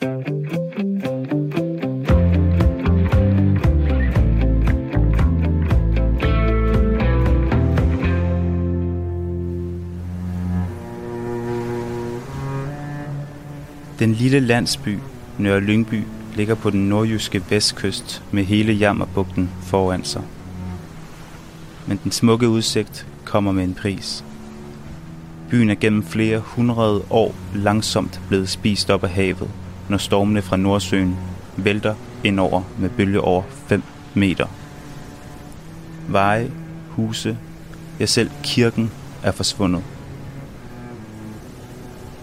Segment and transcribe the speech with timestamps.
[0.00, 0.12] Den
[14.12, 14.98] lille landsby
[15.38, 16.02] Nørre Lyngby
[16.34, 20.22] ligger på den nordjyske vestkyst med hele Jammerbugten foran sig.
[21.86, 24.24] Men den smukke udsigt kommer med en pris.
[25.50, 29.50] Byen er gennem flere hundrede år langsomt blevet spist op af havet,
[29.88, 31.16] når stormene fra Nordsøen
[31.56, 31.94] vælter
[32.24, 33.82] indover med bølge over 5
[34.14, 34.46] meter.
[36.08, 36.50] Veje,
[36.88, 37.38] huse,
[38.00, 38.90] ja selv kirken
[39.22, 39.82] er forsvundet.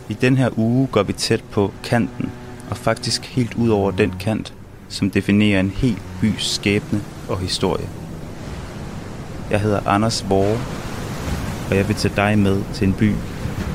[0.09, 2.32] I den her uge går vi tæt på kanten,
[2.70, 4.54] og faktisk helt ud over den kant,
[4.90, 7.90] som definerer en hel bys skæbne og historie.
[9.52, 10.59] Jeg hedder Anders Vore,
[11.70, 13.14] og jeg vil tage dig med til en by,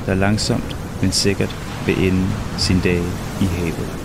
[0.05, 2.27] der langsomt, men sikkert vil ende
[2.57, 3.05] sin dage
[3.41, 3.97] i havet.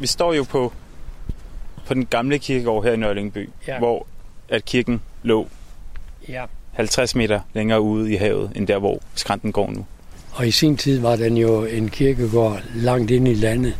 [0.00, 0.72] Vi står jo på,
[1.86, 3.78] på den gamle kirkegård her i Nørlingby, Ja.
[3.78, 4.06] hvor
[4.48, 5.48] at kirken lå
[6.28, 6.44] Ja.
[6.72, 9.86] 50 meter længere ude i havet, end der, hvor skrænten går nu.
[10.32, 13.74] Og i sin tid var den jo en kirkegård langt inde i landet,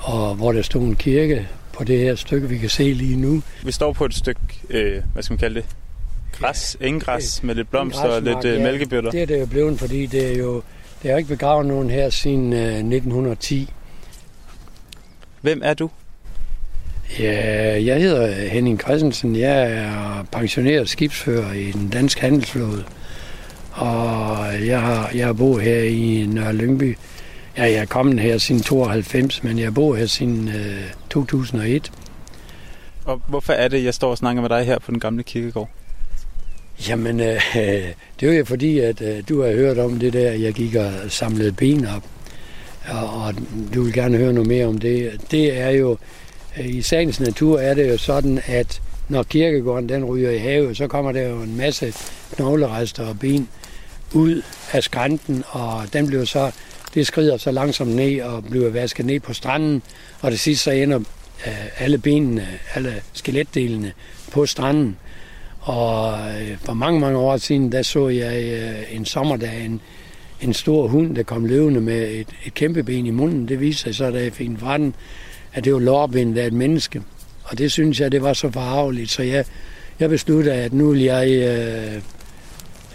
[0.00, 3.42] og hvor der stod en kirke på det her stykke, vi kan se lige nu.
[3.64, 4.40] Vi står på et stykke,
[4.70, 5.64] øh, hvad skal man kalde det,
[6.32, 8.62] græs, enggræs med lidt blomster og lidt øh, ja.
[8.62, 9.10] mælkebøtter.
[9.10, 10.62] Det er det jo blevet, fordi det er jo
[11.02, 13.72] det er ikke begravet nogen her siden øh, 1910.
[15.40, 15.90] Hvem er du?
[17.18, 19.36] Ja, jeg hedder Henning Christensen.
[19.36, 22.84] Jeg er pensioneret skibsfører i den danske handelsflåde.
[23.72, 26.96] Og jeg har, jeg har boet her i Nørre Lyngby.
[27.58, 31.92] Ja, jeg er kommet her siden 92, men jeg boet her siden øh, 2001.
[33.04, 35.68] Og hvorfor er det, jeg står og snakker med dig her på den gamle kirkegård?
[36.88, 37.40] Jamen, øh,
[38.20, 40.92] det er jo fordi, at øh, du har hørt om det der, jeg gik og
[41.08, 42.02] samlede ben op.
[42.88, 43.34] Og, og
[43.74, 45.20] du vil gerne høre noget mere om det.
[45.30, 45.96] Det er jo,
[46.58, 50.76] øh, i sagens natur er det jo sådan, at når kirkegården den ryger i havet,
[50.76, 51.94] så kommer der jo en masse
[52.36, 53.48] knoglerester og ben
[54.12, 54.42] ud
[54.72, 56.50] af skrænten, og den bliver så,
[56.94, 59.82] det skrider så langsomt ned og bliver vasket ned på stranden,
[60.20, 60.98] og det sidste så ender
[61.46, 63.92] øh, alle benene, alle skeletdelene
[64.32, 64.96] på stranden.
[65.60, 69.80] Og øh, for mange, mange år siden, der så jeg øh, en sommerdag en,
[70.40, 73.48] en stor hund, der kom løvende med et, et kæmpe ben i munden.
[73.48, 74.94] Det viste sig så, da jeg fik den fra den,
[75.52, 77.02] at det var lårbenet af et menneske.
[77.44, 79.44] Og det synes jeg, det var så forarveligt, så jeg,
[80.00, 82.02] jeg besluttede, at nu vil jeg øh,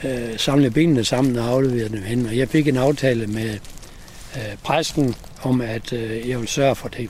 [0.03, 2.25] øh, samle benene sammen og aflevere dem hen.
[2.25, 3.57] Og jeg fik en aftale med
[4.35, 7.09] øh, præsten om, at øh, jeg vil sørge for det.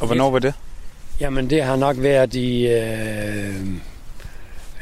[0.00, 0.54] Og hvornår var det?
[1.20, 2.66] Jamen, det har nok været i...
[2.66, 3.54] Øh,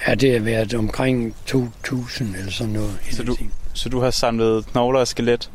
[0.06, 2.98] ja, det har været omkring 2000 eller sådan noget.
[3.10, 3.36] Så du-.
[3.74, 5.50] Så du har samlet knogler og skelet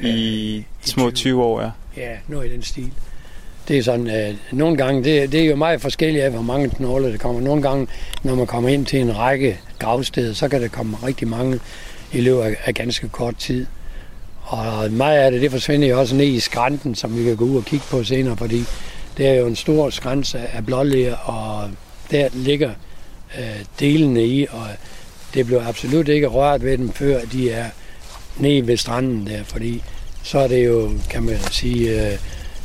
[0.00, 0.08] i
[0.56, 1.70] i små 20 20 år, ja.
[1.96, 2.92] Ja, noget i den stil.
[3.68, 6.70] Det er sådan, at nogle gange, det, det er jo meget forskelligt af, hvor mange
[6.70, 7.40] knogler der kommer.
[7.40, 7.86] Nogle gange,
[8.22, 11.60] når man kommer ind til en række gravsteder, så kan der komme rigtig mange
[12.12, 13.66] i løbet af, af ganske kort tid.
[14.44, 17.44] Og meget af det, det forsvinder jo også ned i skrænten, som vi kan gå
[17.44, 18.64] ud og kigge på senere, fordi
[19.16, 21.70] det er jo en stor skrænse af blålæger, og
[22.10, 22.70] der ligger
[23.38, 24.66] øh, delene i, og
[25.34, 27.66] det blev absolut ikke rørt ved dem, før de er
[28.36, 29.82] nede ved stranden der, fordi
[30.22, 32.18] så er det jo, kan man sige, øh,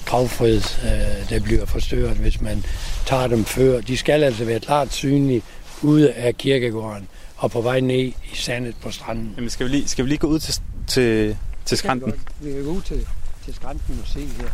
[0.06, 2.64] gravfred, øh, der bliver forstørret, hvis man
[3.06, 3.82] tager dem før.
[3.82, 5.42] De skal altså være klart synlige
[5.82, 7.08] ude af kirkegården
[7.38, 9.34] og på vej ned i sandet på stranden.
[9.36, 12.14] Jamen, skal vi lige, skal vi lige gå ud til, til, til skrænten?
[12.42, 13.08] Vi kan gå ud til,
[13.46, 14.48] til skrænten og se her.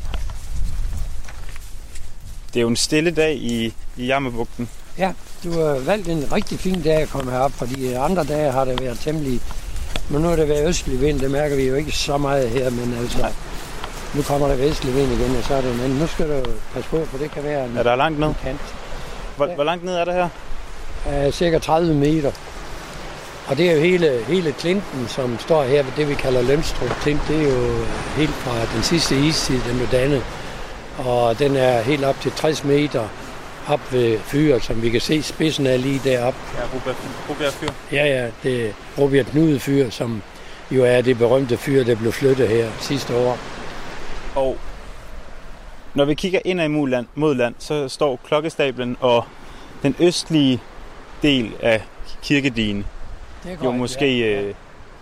[2.53, 4.69] Det er jo en stille dag i, i Jammerbugten.
[4.97, 8.65] Ja, du har valgt en rigtig fin dag at komme herop, fordi andre dage har
[8.65, 9.41] det været temmelig...
[10.09, 12.69] Men nu er det været østlig vind, det mærker vi jo ikke så meget her,
[12.69, 13.31] men altså...
[14.15, 16.89] Nu kommer der vestlig vind igen, og så er det men Nu skal du passe
[16.89, 18.27] på, for det kan være en, Er der langt ned?
[18.27, 18.59] en kant.
[19.35, 19.55] Hvor, Ja.
[19.55, 20.29] hvor langt ned er det her?
[21.05, 22.31] af cirka 30 meter.
[23.47, 26.89] Og det er jo hele, hele klinten, som står her ved det, vi kalder Lønstrup
[26.89, 27.21] Klint.
[27.27, 27.85] Det er jo
[28.17, 30.23] helt fra den sidste istid, den blev dannet.
[30.97, 33.07] Og den er helt op til 60 meter
[33.67, 36.39] op ved fyret, som vi kan se spidsen af lige deroppe.
[36.55, 36.61] Ja,
[37.29, 37.67] Rubjerg Fyr.
[37.91, 40.21] Ja, ja, det er Robert Knude fyr, som
[40.71, 43.37] jo er det berømte fyr, der blev flyttet her sidste år.
[44.35, 44.57] Og
[45.93, 49.25] når vi kigger ind ad mod land, mod land, så står klokkestablen og
[49.83, 50.61] den østlige
[51.21, 51.81] del af
[52.23, 52.85] kirkedien
[53.45, 54.53] Det er jo måske øh,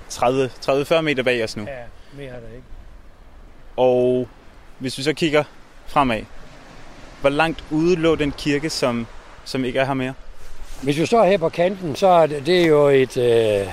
[0.09, 1.63] 30 30-40 meter bag os nu.
[1.63, 1.69] Ja,
[2.17, 2.67] mere er der ikke.
[3.77, 4.27] Og
[4.79, 5.43] hvis vi så kigger
[5.87, 6.21] fremad,
[7.21, 9.07] hvor langt ude lå den kirke, som,
[9.45, 10.13] som ikke er her mere?
[10.81, 13.17] Hvis vi står her på kanten, så er det, det er jo et...
[13.17, 13.67] Øh,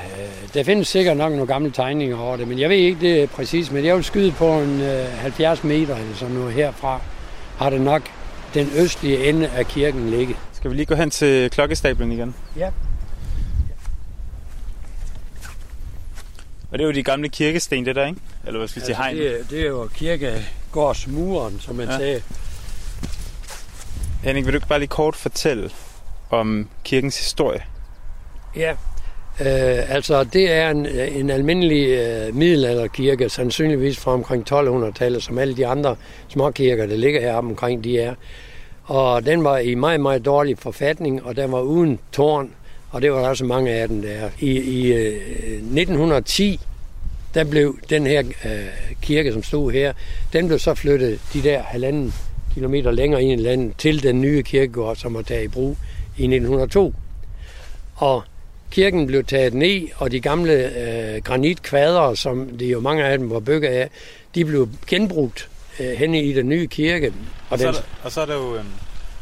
[0.54, 3.70] der findes sikkert nok nogle gamle tegninger over det, men jeg ved ikke det præcis,
[3.70, 7.00] men jeg vil skyde på en øh, 70 meter eller sådan noget herfra,
[7.58, 8.02] har det nok
[8.54, 10.36] den østlige ende af kirken ligge.
[10.52, 12.34] Skal vi lige gå hen til klokkestablen igen?
[12.56, 12.70] Ja.
[16.72, 18.20] Og det er jo de gamle kirkesten, det der, ikke?
[18.46, 19.38] Eller hvad skal vi sige, Altså, hegn?
[19.38, 21.96] det, det er jo kirkegårdsmuren, som man Ja.
[21.98, 22.22] sagde.
[24.24, 25.70] Henning, vil du ikke bare lige kort fortælle
[26.30, 27.62] om kirkens historie?
[28.56, 28.70] Ja,
[29.40, 35.56] øh, altså det er en, en almindelig øh, middelalderkirke, sandsynligvis fra omkring 1200-tallet, som alle
[35.56, 35.96] de andre
[36.28, 38.14] småkirker, der ligger heroppe omkring, de er.
[38.84, 42.50] Og den var i meget, meget dårlig forfatning, og den var uden tårn,
[42.90, 44.30] og det var der også mange af dem, der er.
[44.38, 45.14] I, i øh,
[45.52, 46.60] 1910,
[47.34, 48.66] der blev den her øh,
[49.02, 49.92] kirke, som stod her,
[50.32, 52.14] den blev så flyttet de der halvanden
[52.54, 55.76] kilometer længere ind i landet til den nye kirkegård, som var taget i brug
[56.18, 56.94] i 1902.
[57.96, 58.22] Og
[58.70, 63.30] kirken blev taget ned, og de gamle øh, granitkvader, som det jo mange af dem
[63.30, 63.90] var bygget af,
[64.34, 65.48] de blev genbrugt
[65.80, 67.06] øh, henne i den nye kirke.
[67.06, 67.14] Og
[67.50, 68.66] Og så, er der, og så er der jo øhm,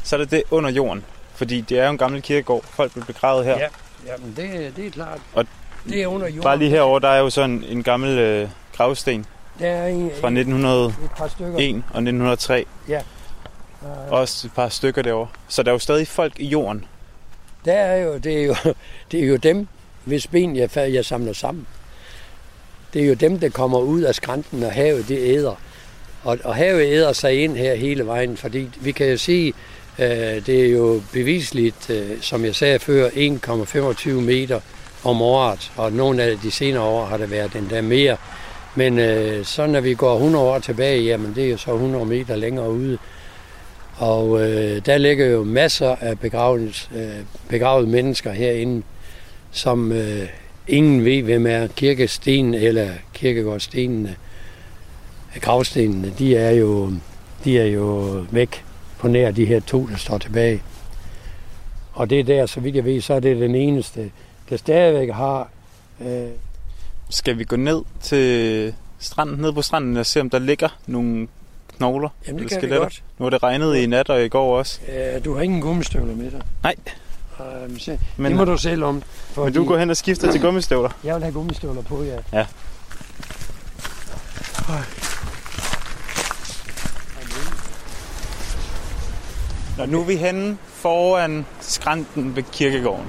[0.03, 1.03] så er der det under jorden.
[1.39, 2.63] Fordi det er jo en gammel kirkegård.
[2.63, 3.57] Folk blev begravet her.
[3.57, 3.67] Ja,
[4.07, 5.19] jamen det, det er klart.
[5.33, 5.45] Og
[5.89, 6.41] det er under jorden.
[6.41, 9.25] Bare lige herover der er jo sådan en gammel øh, gravsten
[9.59, 11.53] Der er en, fra 1901 et par stykker.
[11.53, 12.65] og 1903.
[12.89, 13.01] Ja.
[14.09, 15.27] Også et par stykker derovre.
[15.47, 16.85] Så der er jo stadig folk i jorden.
[17.65, 18.55] Der er jo, det, er jo,
[19.11, 19.67] det er jo dem,
[20.03, 21.67] hvis ben jeg, jeg samler sammen.
[22.93, 25.55] Det er jo dem, der kommer ud af skrænten, og havet det æder.
[26.23, 29.53] Og, og havet æder sig ind her hele vejen, fordi vi kan jo sige,
[29.99, 34.59] Øh, det er jo bevisligt, øh, som jeg sagde før, 1,25 meter
[35.03, 38.17] om året, og nogle af de senere år har det været endda mere.
[38.75, 42.05] Men øh, så når vi går 100 år tilbage, jamen det er jo så 100
[42.05, 42.97] meter længere ude.
[43.97, 48.83] Og øh, der ligger jo masser af begravet, øh, begravede mennesker herinde,
[49.51, 50.27] som øh,
[50.67, 54.15] ingen ved, hvem er kirkestenen eller kirkegårdstenene.
[55.41, 56.91] Gravstenene, de er jo,
[57.43, 57.85] de er jo
[58.31, 58.63] væk
[58.99, 60.61] på nær de her to, der står tilbage.
[61.93, 64.11] Og det er der, så vidt jeg ved, så er det den eneste,
[64.49, 65.49] der stadigvæk har
[66.01, 66.27] øh,
[67.09, 71.27] Skal vi gå ned til stranden, ned på stranden og se, om der ligger nogle
[71.77, 72.09] knogler?
[72.27, 72.79] Jamen, det eller kan vi skeletter?
[72.85, 73.03] godt.
[73.19, 74.79] Nu har det regnet i nat og i går også.
[75.15, 76.41] Øh, du har ingen gummistøvler med dig.
[76.63, 76.75] Nej.
[77.39, 79.03] Øh, se, Men, det må du selv om.
[79.37, 80.89] men du går hen og skifter til gummistøvler.
[81.03, 82.17] Jeg vil have gummistøvler på, ja.
[82.33, 82.45] Ja.
[89.79, 93.05] Nå, nu er vi henne foran skrænten ved kirkegården.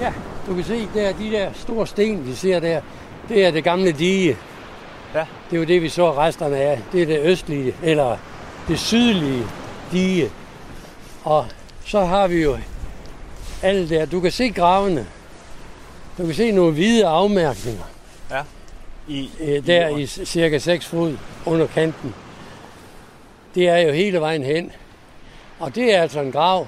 [0.00, 0.12] Ja,
[0.46, 2.80] du kan se, der de der store sten, vi ser der,
[3.28, 4.36] det er det gamle dige.
[5.14, 5.24] Ja.
[5.50, 6.80] Det er jo det, vi så resterne af.
[6.92, 8.16] Det er det østlige, eller
[8.68, 9.42] det sydlige
[9.92, 10.30] dige.
[11.24, 11.46] Og
[11.84, 12.58] så har vi jo
[13.62, 14.06] alle der.
[14.06, 15.06] Du kan se gravene.
[16.18, 17.82] Du kan se nogle hvide afmærkninger.
[19.08, 21.16] I, øh, der i c- cirka 6 fod
[21.46, 22.14] under kanten.
[23.54, 24.72] Det er jo hele vejen hen.
[25.58, 26.66] Og det er altså en grav.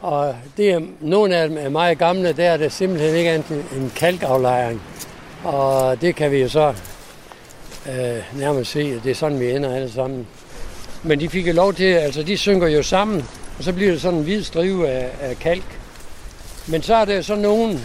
[0.00, 3.64] Og det er, nogle af dem er meget gamle, der er det simpelthen ikke andet
[3.76, 4.82] en kalkaflejring.
[5.44, 6.74] Og det kan vi jo så
[7.88, 10.26] øh, nærmest se, at det er sådan, vi ender alle sammen.
[11.02, 13.24] Men de fik jo lov til, altså de synker jo sammen,
[13.58, 15.78] og så bliver det sådan en hvid strive af, af kalk.
[16.66, 17.80] Men så er der så nogen,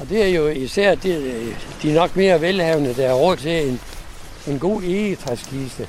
[0.00, 1.34] og det er jo især de,
[1.82, 3.80] de er nok mere velhavende, der er råd til en,
[4.46, 5.88] en god egetræskiste.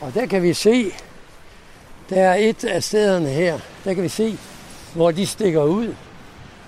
[0.00, 0.92] Og der kan vi se,
[2.14, 4.38] der er et af stederne her, der kan vi se,
[4.94, 5.94] hvor de stikker ud.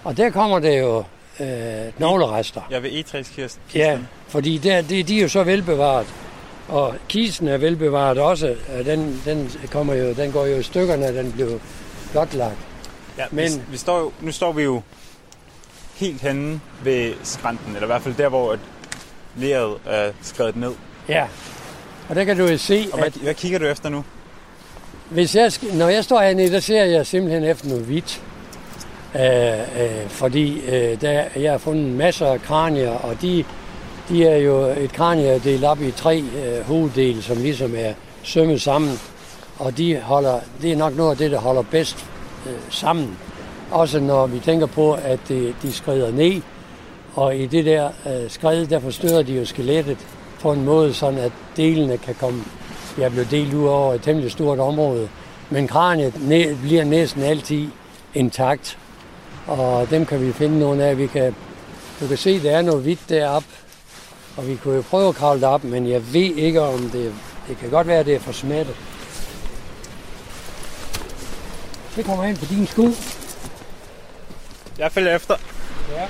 [0.05, 1.05] Og der kommer der jo
[1.41, 2.61] øh, knoglerester.
[2.71, 3.61] Jeg vil E-træskirsten.
[3.75, 3.99] Ja,
[4.29, 6.07] fordi der, det, de er jo så velbevaret.
[6.69, 8.57] Og kisten er velbevaret også.
[8.85, 11.61] Den, den, kommer jo, den går jo i stykker, når den blev
[12.13, 12.57] blotlagt.
[13.19, 14.83] ja Men- vi, vi står jo, nu står vi jo
[15.95, 18.59] helt henne ved skrænten, eller i hvert fald der, hvor at
[19.37, 20.73] leret er skrevet ned.
[21.09, 21.27] Ja.
[22.09, 24.05] Og der kan du jo se, Og at hvad, hvad kigger du efter nu?
[25.11, 28.23] Hvis jeg, når jeg står hernede, der ser jeg simpelthen efter noget hvidt.
[29.15, 33.45] Øh, øh, fordi øh, der, jeg har fundet masser af kranier, og de,
[34.09, 37.93] de er jo et kranie delt op i tre øh, hoveddele, som ligesom er
[38.23, 38.99] sømmet sammen.
[39.59, 42.07] Og de holder, det er nok noget af det, der holder bedst
[42.47, 43.19] øh, sammen.
[43.71, 46.43] Også når vi tænker på, at de, de skrider ned,
[47.15, 49.99] og i det der øh, skred, der forstørrer de jo skelettet
[50.41, 52.45] på en måde, sådan at delene kan komme
[52.99, 55.09] jeg blev delt ud over et temmelig stort område.
[55.51, 57.69] Men kraniet næ- bliver næsten altid
[58.15, 58.79] intakt.
[59.47, 60.99] Og dem kan vi finde nogle af.
[60.99, 61.35] Vi kan,
[62.01, 63.49] du kan se, der er noget hvidt deroppe.
[64.37, 67.15] Og vi kunne jo prøve at kravle op, men jeg ved ikke, om det...
[67.49, 68.75] Det kan godt være, at det er for smattet.
[71.97, 72.89] Det kommer ind på din sko.
[74.79, 75.37] Jeg følger efter.
[75.93, 76.07] Ja.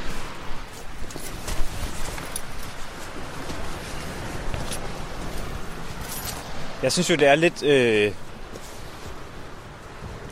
[6.84, 8.12] Jeg synes jo, det er lidt, øh,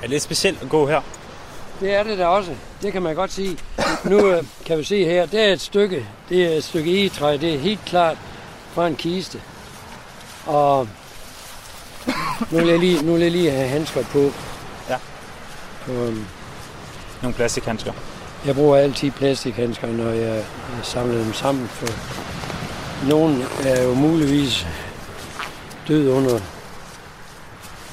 [0.02, 1.00] er lidt specielt at gå her.
[1.80, 2.54] Det er det da også.
[2.82, 3.58] Det kan man godt sige.
[4.04, 7.36] Nu øh, kan vi se her, det er et stykke, det er et stykke egetræ.
[7.36, 8.16] Det er helt klart
[8.72, 9.40] fra en kiste.
[10.46, 10.88] Og
[12.50, 14.32] nu vil jeg lige, nu vil jeg lige have handsker på.
[14.88, 14.96] Ja.
[15.86, 16.24] På, øhm,
[17.22, 17.92] Nogle plastikhandsker.
[18.46, 20.44] jeg bruger altid plastikhandsker, når jeg, jeg
[20.82, 21.68] samler dem sammen.
[21.68, 21.86] For
[23.08, 24.66] nogen er jo muligvis
[25.88, 26.40] død under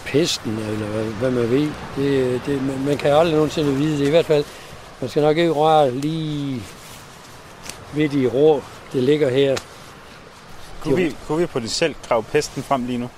[0.05, 1.71] pesten, eller hvad, hvad man ved.
[1.95, 4.07] Det, det, man, man kan aldrig nogensinde vide det.
[4.07, 4.45] I hvert fald,
[5.01, 6.63] man skal nok ikke røre lige
[7.93, 9.55] ved de rå, det ligger her.
[10.81, 13.09] Kunne vi, kunne vi potentielt grave pesten frem lige nu?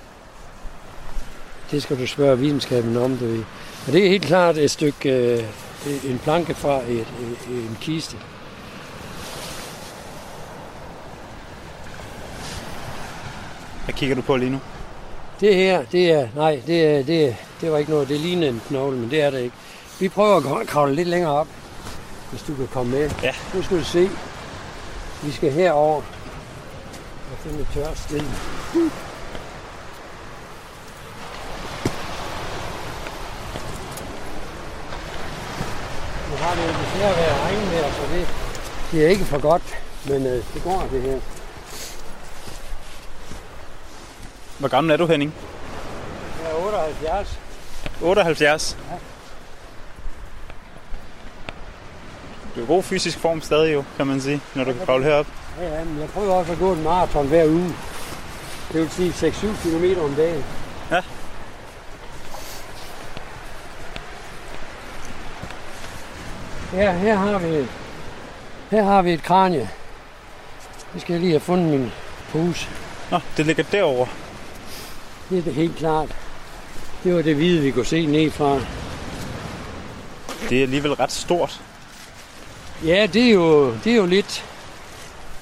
[1.72, 3.44] Det skal du spørge videnskaben om, du ved.
[3.88, 7.08] Og det er helt klart et stykke, øh, en planke fra et,
[7.50, 8.18] en kiste.
[13.92, 14.60] Hvad kigger du på lige nu?
[15.40, 18.62] Det her, det er, nej, det, er, det, det var ikke noget, det ligner en
[18.68, 19.56] knogle, men det er det ikke.
[20.00, 21.48] Vi prøver at kravle lidt længere op,
[22.30, 23.10] hvis du kan komme med.
[23.24, 23.34] Ja.
[23.54, 24.10] Nu skal du se.
[25.24, 28.20] Vi skal herover og finde et tørt sted.
[36.30, 38.28] Nu har det jo desværre været regnvejr, så det,
[38.92, 39.64] det er ikke for godt,
[40.06, 41.41] men øh, det går det her.
[44.62, 45.34] Hvor gammel er du, Henning?
[46.44, 47.40] Jeg er 78.
[48.02, 48.78] 78.
[48.90, 48.96] Ja.
[52.56, 55.06] Du er i god fysisk form stadig jo, kan man sige, når du kan kravle
[55.06, 55.28] herop.
[55.60, 57.74] Ja, ja, men jeg prøver også at gå en maraton hver uge.
[58.74, 60.44] Det vil sige 6-7 km om dagen.
[60.92, 61.02] Ja.
[66.74, 67.68] Ja, her har vi,
[68.72, 69.70] her har vi et kranie.
[70.94, 71.92] Det skal jeg lige have fundet min
[72.32, 72.68] pose.
[73.12, 74.08] Nå, det ligger derovre.
[75.32, 76.10] Det er det helt klart.
[77.04, 78.60] Det var det hvide, vi kunne se ned fra.
[80.50, 81.62] Det er alligevel ret stort.
[82.86, 84.46] Ja, det er jo, det er jo lidt,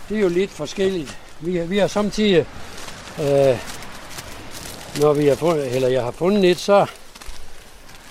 [0.09, 1.17] det er jo lidt forskelligt.
[1.39, 2.45] Vi, har- vi har samtidig,
[3.19, 3.57] øh,
[4.99, 6.85] når vi har fundet, eller jeg har fundet et, så,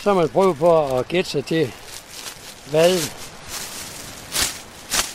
[0.00, 1.72] så har man prøvet på at gætte sig til,
[2.70, 2.98] hvad,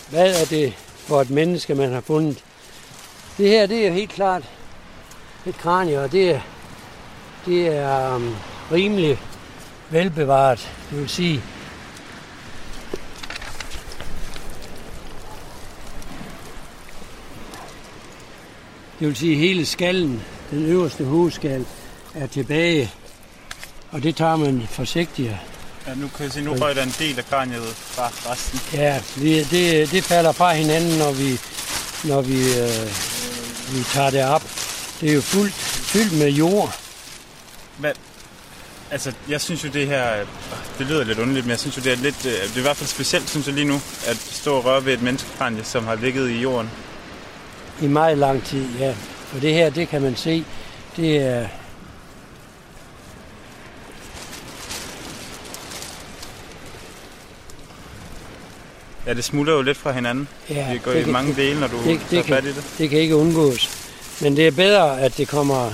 [0.10, 2.44] hvad er det for et menneske, man har fundet.
[3.38, 4.44] Det her, det er helt klart
[5.46, 6.40] et kranie, og det er,
[7.46, 8.36] det er um,
[8.72, 9.18] rimelig
[9.90, 10.70] velbevaret.
[10.90, 11.42] Det vil sige,
[19.00, 20.22] Det vil sige, hele skallen,
[20.52, 21.66] den øverste hovedskal,
[22.16, 22.92] er tilbage.
[23.92, 25.32] Og det tager man forsigtigt.
[25.88, 28.60] Ja, nu kan jeg se, nu røg der en del af kraniet fra resten.
[28.74, 31.40] Ja, vi- det, det falder fra hinanden, når vi,
[32.04, 32.88] når vi, øh,
[33.78, 34.44] vi tager det op.
[35.02, 36.80] Det er jo fuldt, fyldt med jord.
[37.78, 37.92] Hvad?
[38.92, 40.26] Altså, jeg synes jo det her,
[40.80, 42.62] det lyder lidt underligt, men jeg synes jo det er lidt, øh, det er i
[42.62, 43.76] hvert fald specielt, synes jeg lige nu,
[44.08, 46.70] at stå og røre ved et menneskekranje, som har ligget i jorden.
[47.82, 48.96] I meget lang tid, ja.
[49.28, 50.46] For det her, det kan man se,
[50.98, 51.48] det er...
[59.08, 60.28] Ja, det smuldrer jo lidt fra hinanden.
[60.50, 62.36] Ja, det går det i kan- mange dele, når du det- det, det tager kan-
[62.36, 62.64] fat i det.
[62.78, 63.70] Det kan ikke undgås.
[64.22, 65.72] Men det er bedre, at det kommer,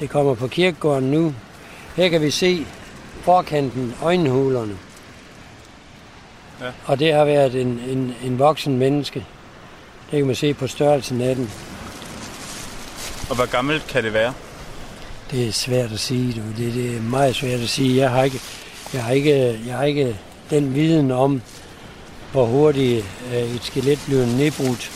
[0.00, 1.34] det kommer på kirkegården nu.
[1.96, 2.66] Her kan vi se
[3.22, 4.76] forkanten, øjenhulerne.
[6.60, 6.66] Ja.
[6.84, 9.24] Og det har været en, en, en voksen menneske.
[10.10, 11.50] Det kan man se på størrelsen af den.
[13.30, 14.32] Og hvor gammelt kan det være?
[15.30, 16.32] Det er svært at sige.
[16.32, 16.62] Du.
[16.62, 17.96] Det, det er meget svært at sige.
[17.96, 18.40] Jeg har ikke,
[18.92, 20.16] jeg har ikke, jeg har ikke
[20.50, 21.42] den viden om,
[22.32, 24.90] hvor hurtigt øh, et skelet bliver nedbrudt.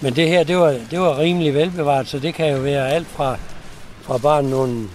[0.00, 3.06] Men det her, det var, det var rimelig velbevaret, så det kan jo være alt
[3.06, 3.36] fra,
[4.02, 4.88] fra bare nogle...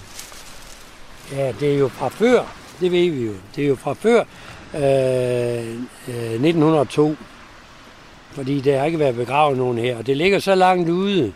[1.31, 2.43] Ja, det er jo fra før,
[2.79, 3.33] det ved vi jo.
[3.55, 4.19] Det er jo fra før
[4.73, 5.65] øh,
[6.07, 7.15] øh, 1902,
[8.31, 9.97] fordi der har ikke været begravet nogen her.
[9.97, 11.33] Og det ligger så langt ude,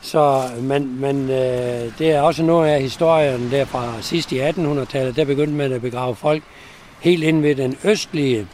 [0.00, 5.16] så man, man, øh, det er også noget af historien der fra sidst i 1800-tallet.
[5.16, 6.42] Der begyndte man at begrave folk
[7.00, 8.46] helt ind ved den østlige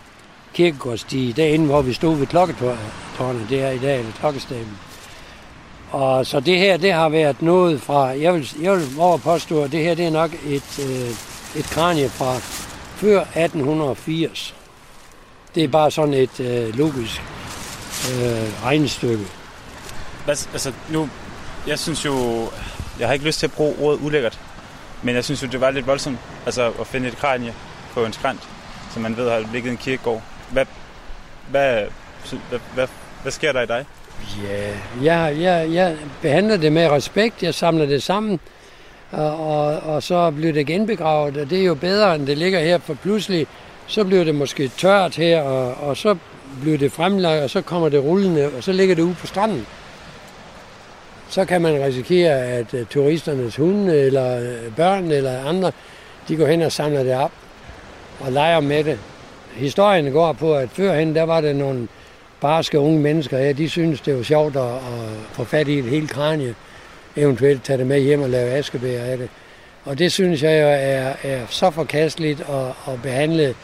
[0.54, 4.78] kirkegårdstige, derinde hvor vi stod ved klokketårnet, det er i dag, eller klokkestaben.
[5.94, 9.62] Og så det her, det har været noget fra, jeg vil, jeg vil over påstå,
[9.62, 11.10] at det her, det er nok et, øh,
[11.60, 12.36] et kranie fra
[12.96, 14.54] før 1880.
[15.54, 17.22] Det er bare sådan et øh, logisk
[18.10, 19.24] øh, regnestykke.
[20.24, 21.08] Hvad, altså, nu,
[21.66, 22.48] jeg synes jo,
[22.98, 24.40] jeg har ikke lyst til at bruge ordet ulækkert,
[25.02, 27.54] men jeg synes jo, det var lidt voldsomt, altså at finde et kranie
[27.92, 28.48] på en skrant,
[28.92, 30.22] som man ved har ligget i en kirkegård.
[30.50, 30.66] hvad,
[31.50, 31.84] hvad,
[32.48, 32.88] hvad, hvad,
[33.22, 33.86] hvad sker der i dig?
[34.42, 37.42] Ja, jeg, jeg, jeg behandler det med respekt.
[37.42, 38.40] Jeg samler det sammen,
[39.10, 41.36] og, og, og så bliver det genbegravet.
[41.36, 43.46] Og det er jo bedre, end det ligger her, for pludselig
[43.86, 46.16] så bliver det måske tørt her, og, og så
[46.62, 49.66] bliver det fremlagt, og så kommer det rullende, og så ligger det ude på stranden.
[51.28, 55.72] Så kan man risikere, at øh, turisternes hunde, eller øh, børn, eller andre,
[56.28, 57.32] de går hen og samler det op
[58.20, 58.98] og leger med det.
[59.54, 61.88] Historien går på, at førhen, der var det nogle
[62.40, 65.84] barske unge mennesker, her, de synes det var sjovt at, at få fat i et
[65.84, 66.54] helt kranje,
[67.16, 69.28] eventuelt tage det med hjem og lave askebær af det.
[69.84, 73.54] Og det synes jeg jo er, er så forkasteligt at, at behandle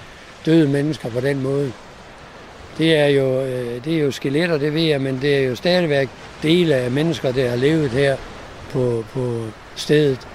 [0.47, 1.73] døde mennesker på den måde.
[2.79, 5.55] Det er jo, øh, det er jo skeletter, det ved jeg, men det er jo
[5.55, 6.09] stadigvæk
[6.43, 8.17] dele af mennesker, der har levet her
[8.71, 9.45] på, på
[9.77, 10.29] stedet.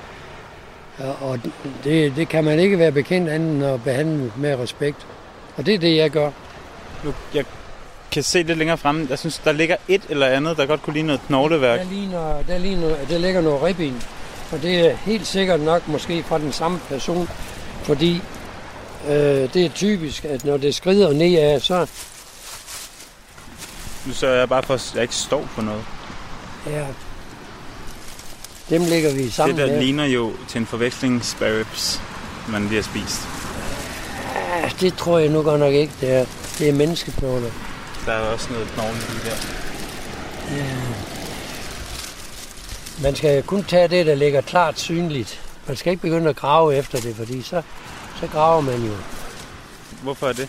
[1.21, 1.39] Og
[1.83, 5.07] det, det kan man ikke være bekendt andet end at behandle med respekt.
[5.57, 6.31] Og det er det, jeg gør.
[7.03, 7.45] Nu, jeg
[8.11, 9.07] kan se lidt længere fremme.
[9.09, 11.79] Jeg synes, der ligger et eller andet, der godt kunne ligne noget knogleværk.
[11.79, 14.03] Der, ligner, der, ligner, der ligger noget ribben.
[14.51, 17.29] Og det er helt sikkert nok måske fra den samme person.
[17.83, 18.21] Fordi
[19.07, 19.13] øh,
[19.53, 21.87] det er typisk, at når det skrider ned af, så...
[24.05, 25.83] Nu sørger jeg bare for, at jeg ikke står på noget.
[26.69, 26.85] Ja,
[28.69, 29.81] dem lægger vi sammen Det der med.
[29.83, 32.01] ligner jo til en forveksling sparrows,
[32.49, 33.21] man lige har spist.
[34.35, 36.25] Ja, det tror jeg nu godt nok ikke, det er.
[36.59, 37.49] Det er menneskeknogler.
[38.05, 39.35] Der er også noget knogle lige der.
[40.57, 40.65] Ja.
[43.03, 45.41] Man skal kun tage det, der ligger klart synligt.
[45.67, 47.61] Man skal ikke begynde at grave efter det, fordi så,
[48.19, 48.93] så graver man jo.
[50.03, 50.47] Hvorfor er det?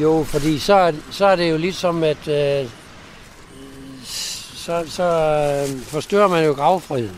[0.00, 2.66] Jo, fordi så, er- så er det jo ligesom, at øh,
[4.54, 7.16] så, så øh, forstørrer man jo gravfriden.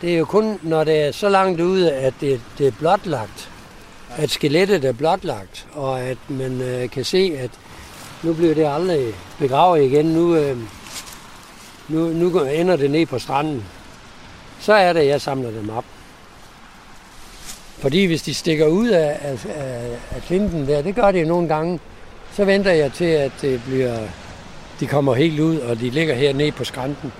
[0.00, 3.50] Det er jo kun, når det er så langt ude, at det, det er blotlagt,
[4.16, 7.50] at skelettet er blotlagt, og at man øh, kan se, at
[8.22, 10.06] nu bliver det aldrig begravet igen.
[10.06, 10.56] Nu, øh,
[11.88, 13.64] nu, nu ender det ned på stranden.
[14.60, 15.84] Så er det, at jeg samler dem op.
[17.78, 19.46] Fordi hvis de stikker ud af, af,
[20.10, 21.80] af, klinten der, det gør det jo nogle gange,
[22.32, 23.98] så venter jeg til, at det bliver,
[24.80, 27.12] de kommer helt ud, og de ligger her ned på skrænten.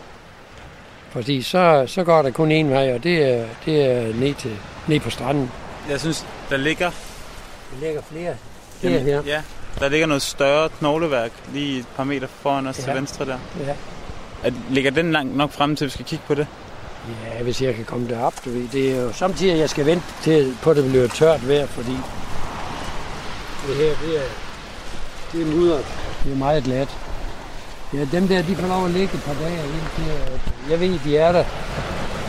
[1.11, 4.57] Fordi så, så går der kun en vej, og det er, det er ned, til,
[4.89, 5.51] ned på stranden.
[5.91, 6.91] Jeg synes, der ligger...
[7.71, 8.35] Der ligger flere.
[8.81, 9.23] Flere her.
[9.27, 9.43] ja,
[9.79, 12.85] der ligger noget større knogleværk lige et par meter foran os ja.
[12.85, 13.39] til venstre der.
[13.67, 13.75] Ja.
[14.43, 16.47] Er, ligger den langt nok frem til, at vi skal kigge på det?
[17.09, 18.69] ja, hvis jeg kan komme derop, du ved.
[18.69, 21.67] Det er jo samtidig, at jeg skal vente til, på, at det bliver tørt vejr,
[21.67, 21.97] fordi
[23.67, 24.29] det her, det er,
[25.33, 25.85] det er mudret.
[26.25, 26.89] Det er meget glat.
[27.95, 30.99] Ja, dem der, de får lov at ligge et par dage indtil, at jeg ved,
[31.05, 31.45] de er der.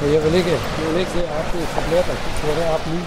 [0.01, 2.61] Og jeg vil ikke, jeg vil ikke derop, det er for glat, at de får
[2.61, 2.99] derop nu.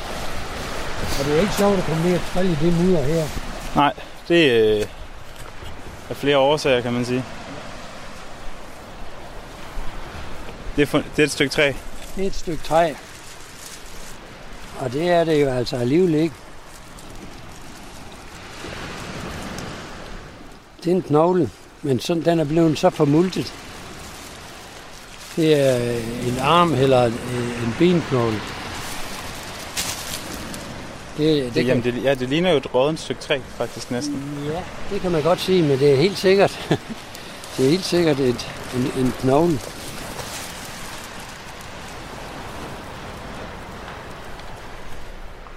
[1.18, 3.24] Og det er ikke sjovt at komme ned og trille i det mudder her.
[3.76, 3.92] Nej,
[4.28, 4.86] det øh,
[6.10, 7.24] er flere årsager, kan man sige.
[10.76, 11.72] Det er, for, det er et stykke træ.
[12.16, 12.92] Det er et stykke træ.
[14.78, 16.34] Og det er det jo altså alligevel ikke.
[20.84, 21.50] Det er en knogle,
[21.82, 23.54] men sådan, den er blevet så formultet.
[25.36, 25.92] Det er
[26.28, 28.40] en arm eller en benknogle.
[31.22, 34.44] Det, det, Det, jamen, det, ja, det ligner jo et rådent stykke træ, faktisk næsten.
[34.52, 34.62] ja,
[34.94, 36.50] det kan man godt sige, men det er helt sikkert.
[37.56, 39.58] det er helt sikkert et, en, en knogle.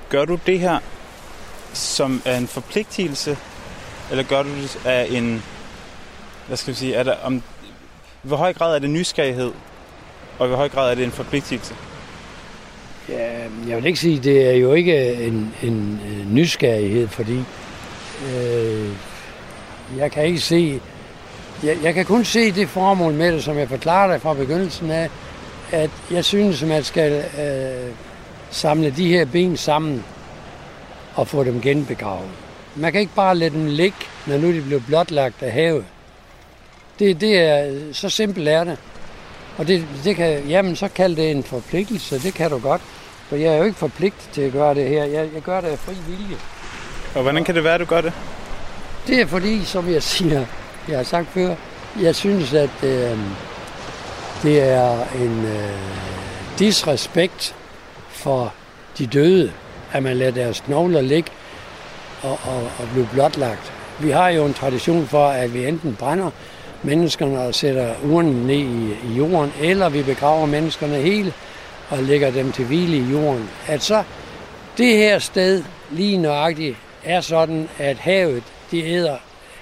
[0.10, 0.80] Gør du det her
[1.74, 3.38] som er en forpligtelse,
[4.12, 5.44] eller gør du det af en,
[6.48, 7.44] hvad skal vi sige, er der, om,
[8.22, 9.52] hvor høj grad er det nysgerrighed,
[10.40, 11.76] og hvor høj grad er det en forpligtelse?
[13.10, 17.40] Ja, jeg vil ikke sige, det er jo ikke en, en, nysgerrighed, fordi
[18.34, 18.90] øh,
[19.98, 20.80] jeg kan ikke se,
[21.64, 24.92] jeg, jeg kan kun se det formål med det, som jeg forklarede dig fra begyndelsen
[24.92, 25.10] af,
[25.72, 27.92] at jeg synes, at man skal øh,
[28.50, 30.04] samle de her ben sammen
[31.16, 32.30] og få dem genbegravet.
[32.76, 35.86] Man kan ikke bare lade dem ligge, når nu de bliver blotlagt af havet.
[37.00, 38.78] Det, det er, så simpelt er det.
[39.58, 42.82] Og det, det kan, jamen, så kald det en forpligtelse, det kan du godt.
[43.30, 45.04] For jeg er jo ikke forpligtet til at gøre det her.
[45.04, 46.38] Jeg, jeg gør det af fri vilje.
[47.16, 48.14] Og hvordan kan det være, at du gør det?
[49.08, 50.46] Det er fordi, som jeg siger,
[50.88, 51.56] jeg har sagt før,
[52.02, 53.18] jeg synes, at øh,
[54.44, 55.70] det er en øh,
[56.60, 57.56] disrespekt
[58.10, 58.54] for
[58.98, 59.52] de døde,
[59.92, 61.32] at man lader deres knogler ligge
[62.22, 63.74] og, og, og blive blotlagt.
[64.00, 66.32] Vi har jo en tradition for, at vi enten brænder
[66.86, 71.34] menneskerne og sætter urnen ned i, i jorden, eller vi begraver menneskerne hele
[71.90, 73.50] og lægger dem til hvile i jorden.
[73.68, 74.04] At så
[74.78, 79.18] det her sted lige nøjagtigt er sådan, at havet de æder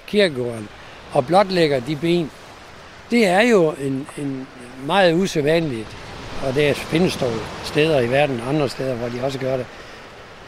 [0.06, 0.68] kirkegården
[1.12, 2.30] og blotlægger de ben.
[3.10, 4.46] Det er jo en, en
[4.86, 5.96] meget usædvanligt,
[6.46, 7.32] og det findes dog
[7.64, 9.66] steder i verden, andre steder, hvor de også gør det.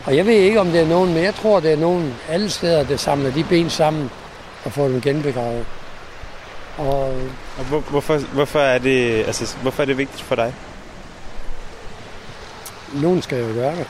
[0.04, 2.50] Og jeg ved ikke, om det er nogen, men jeg tror, det er nogen alle
[2.50, 4.10] steder, der samler de ben sammen
[4.64, 5.66] og får dem genbegravet.
[6.76, 7.14] Og,
[7.58, 10.54] og hvor, hvorfor, hvorfor, er det, altså, hvorfor er det vigtigt for dig?
[12.94, 13.86] Nogen skal jo gøre det.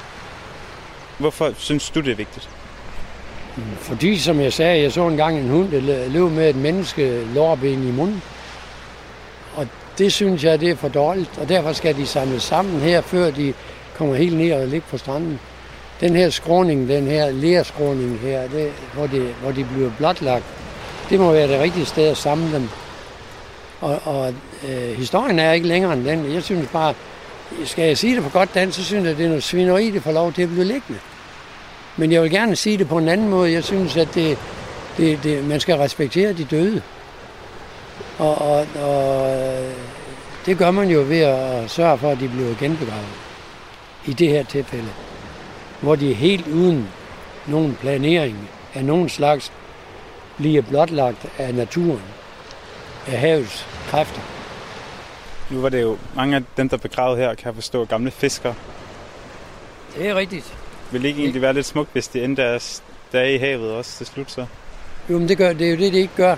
[1.18, 2.48] Hvorfor synes du, det er vigtigt?
[3.78, 7.88] Fordi, som jeg sagde, jeg så engang en hund, der løb med et menneske lårben
[7.88, 8.22] i munden.
[9.56, 9.66] Og
[9.98, 13.30] det synes jeg, det er for dårligt, og derfor skal de samles sammen her, før
[13.30, 13.54] de
[13.94, 15.40] kommer helt ned og ligger på stranden.
[16.00, 20.44] Den her skråning, den her lærskråning her, det, hvor, de, hvor de bliver blotlagt,
[21.10, 22.68] det må være det rigtige sted at samle dem.
[23.80, 24.34] Og, og
[24.68, 26.32] øh, historien er ikke længere end den.
[26.32, 26.94] Jeg synes bare,
[27.64, 29.90] skal jeg sige det på godt dansk, så synes jeg, at det er noget svineri,
[29.90, 31.00] det får lov til at blive liggende.
[31.96, 33.52] Men jeg vil gerne sige det på en anden måde.
[33.52, 34.38] Jeg synes, at det,
[34.96, 36.82] det, det, man skal respektere de døde.
[38.18, 39.38] Og, og, og
[40.46, 43.06] det gør man jo ved at sørge for, at de bliver genbegravet.
[44.06, 44.88] I det her tilfælde.
[45.80, 46.88] Hvor de helt uden
[47.46, 49.52] nogen planering af nogen slags
[50.36, 52.02] bliver blotlagt af naturen,
[53.06, 54.20] af havets kræfter.
[55.50, 58.54] Nu var det jo mange af dem, der begravet her, kan jeg forstå, gamle fiskere.
[59.96, 60.54] Det er rigtigt.
[60.92, 63.96] Vil det ikke egentlig være lidt smukt, hvis det endte deres dage i havet også
[63.96, 64.46] til slut så?
[65.10, 66.36] Jo, men det, gør, det er jo det, det ikke gør.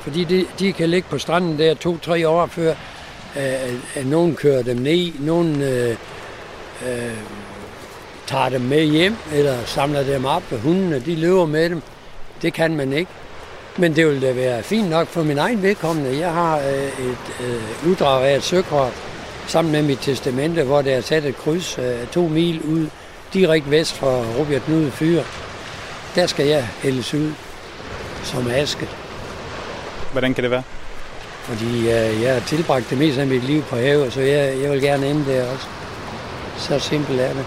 [0.00, 2.70] Fordi de, de kan ligge på stranden der to-tre år før,
[3.36, 5.96] øh, at nogen kører dem ned, nogen øh,
[6.86, 7.16] øh,
[8.26, 11.82] tager dem med hjem, eller samler dem op, og hundene de løber med dem.
[12.42, 13.10] Det kan man ikke.
[13.76, 16.18] Men det vil da være fint nok for min egen vedkommende.
[16.18, 18.92] Jeg har øh, et øh, uddrag af et søkort
[19.46, 22.86] sammen med mit testamente, hvor der er sat et kryds øh, to mil ud
[23.32, 25.22] direkte vest fra Robert Knude Fyr.
[26.14, 27.32] Der skal jeg hældes ud
[28.24, 28.88] som aske.
[30.12, 30.62] Hvordan kan det være?
[31.42, 34.70] Fordi øh, jeg har tilbragt det meste af mit liv på havet, så jeg, jeg
[34.70, 35.66] vil gerne ende der også.
[36.58, 37.44] Så simpelt er det.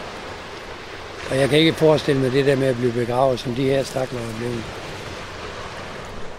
[1.31, 3.83] Og jeg kan ikke forestille mig det der med at blive begravet, som de her
[3.83, 4.63] stakler er blevet.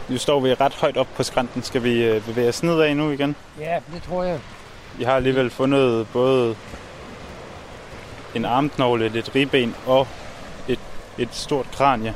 [0.08, 1.62] Nu står vi ret højt op på skrænten.
[1.62, 3.36] Skal vi øh, bevæge os nedad nu igen?
[3.60, 4.38] Ja, det tror jeg.
[4.98, 6.56] Vi har alligevel fundet både
[8.34, 10.06] en armknogle, et ribben og
[10.68, 10.78] et,
[11.18, 12.14] et stort kranje.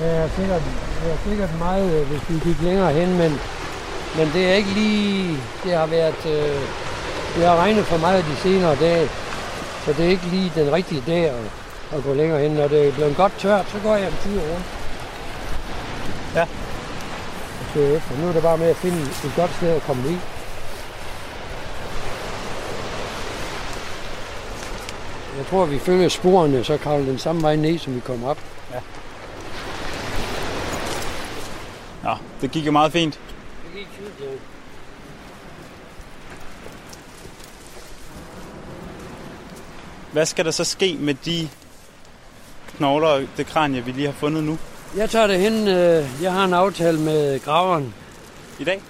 [0.00, 0.62] Ja, sikkert,
[1.04, 3.40] det er sikkert meget, hvis vi gik længere hen, men,
[4.16, 6.60] men det er ikke lige, det har været, øh,
[7.36, 9.08] det har regnet for meget de senere dage,
[9.84, 11.44] så det er ikke lige den rigtige dag at,
[11.92, 12.50] at gå længere hen.
[12.50, 14.79] Når det er blevet godt tørt, så går jeg en tur rundt.
[16.34, 16.46] Ja.
[17.74, 18.16] Så efter.
[18.18, 20.18] Nu er det bare med at finde et godt sted at komme i.
[25.36, 28.38] Jeg tror, vi følger sporene, så kravler den samme vej ned, som vi kommer op.
[28.74, 28.80] Ja.
[32.02, 33.20] Nå, det gik jo meget fint.
[33.64, 34.26] Det gik fint, ja.
[40.12, 41.48] Hvad skal der så ske med de
[42.76, 44.58] knogler og det kranje, vi lige har fundet nu?
[44.96, 45.68] Jeg tager det hen.
[45.68, 47.94] øh, Jeg har en aftale med graveren.
[48.58, 48.80] I dag?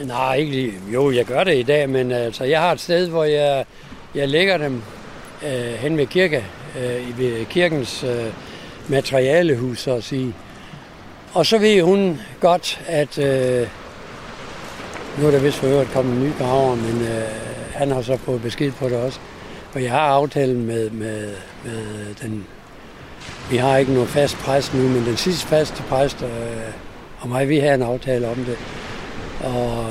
[0.00, 0.72] Nej, ikke lige.
[0.92, 3.64] Jo, jeg gør det i dag, men altså, jeg har et sted, hvor jeg,
[4.14, 4.82] jeg lægger dem
[5.46, 6.44] øh, hen ved kirke,
[6.78, 8.26] øh, ved kirkens øh,
[8.88, 10.34] materialehus, så at sige.
[11.32, 13.68] Og så ved hun godt, at øh,
[15.20, 17.28] nu er der vist for øvrigt kommet en ny graver, men øh,
[17.74, 19.18] han har så fået besked på det også.
[19.74, 21.32] Og jeg har aftalen med, med,
[21.64, 22.46] med den...
[23.50, 26.28] Vi har ikke noget fast præst nu, men den sidste faste præst øh,
[27.20, 28.58] og mig, vi har en aftale om det.
[29.44, 29.86] Og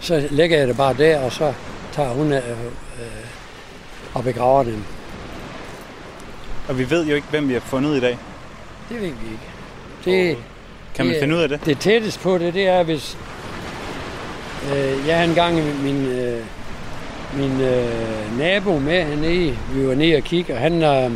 [0.00, 1.52] så lægger jeg det bare der, og så
[1.92, 3.26] tager hun øh, øh,
[4.14, 4.84] og begraver den.
[6.68, 8.18] Og vi ved jo ikke, hvem vi har fundet i dag.
[8.88, 9.48] Det ved vi ikke.
[10.04, 10.38] Det,
[10.94, 11.60] Kan man det, finde ud af det?
[11.66, 13.18] Det tætteste på det, det er, hvis
[14.72, 16.44] øh, jeg har engang min, øh,
[17.34, 19.58] min øh, nabo med hernede.
[19.72, 21.10] Vi var nede og kigge, og han, øh,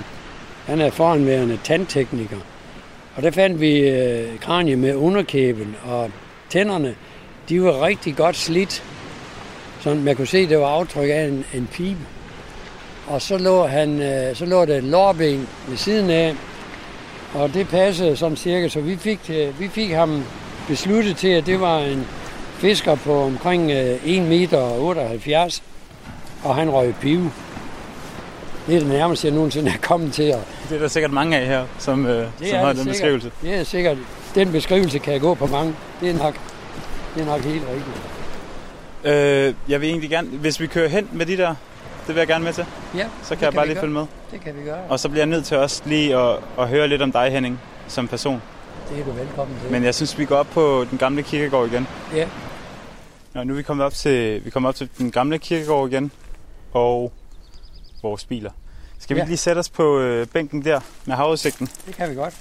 [0.66, 2.36] han er foranværende tandtekniker.
[3.16, 6.10] Og der fandt vi øh, kranie med underkæben, og
[6.50, 6.94] tænderne,
[7.48, 8.82] de var rigtig godt slidt.
[9.80, 12.00] Så man kunne se, det var aftryk af en, en pibe.
[13.06, 16.34] Og så lå, han, øh, så lå der et lårben ved siden af,
[17.34, 20.24] og det passede sådan cirka, så vi fik, øh, vi fik ham
[20.68, 22.06] besluttet til, at det var en
[22.58, 25.62] fisker på omkring øh, 1 meter 78,
[26.44, 27.30] og han røg pive.
[28.66, 30.32] Det er det nærmeste, jeg nogensinde er kommet til.
[30.34, 32.86] Og Det er der sikkert mange af her, som, øh, som har den sikkert.
[32.92, 33.30] beskrivelse.
[33.42, 33.96] Det er sikkert.
[34.34, 35.74] Den beskrivelse kan jeg gå på mange.
[36.00, 36.34] Det er nok,
[37.14, 37.96] det er nok helt rigtigt.
[39.04, 41.48] Øh, jeg vil egentlig gerne, hvis vi kører hen med de der,
[42.06, 42.64] det vil jeg gerne med til.
[42.96, 43.82] Ja, Så kan jeg bare lige gøre.
[43.82, 44.06] følge med.
[44.32, 44.78] Det kan vi gøre.
[44.88, 47.60] Og så bliver jeg nødt til også lige at, at høre lidt om dig, Henning.
[47.88, 48.42] som person.
[48.90, 49.72] Det er du velkommen til.
[49.72, 51.86] Men jeg synes, vi går op på den gamle kirkegård igen.
[52.14, 52.26] Ja.
[53.34, 56.10] Nå, nu er vi kommet op til, vi kommer op til den gamle kirkegård igen.
[56.72, 57.12] Og
[58.02, 58.50] vores biler.
[58.98, 59.26] Skal vi Ja.
[59.26, 61.68] lige sætte os på øh, bænken der med havudsigten?
[61.86, 62.34] Det kan vi godt.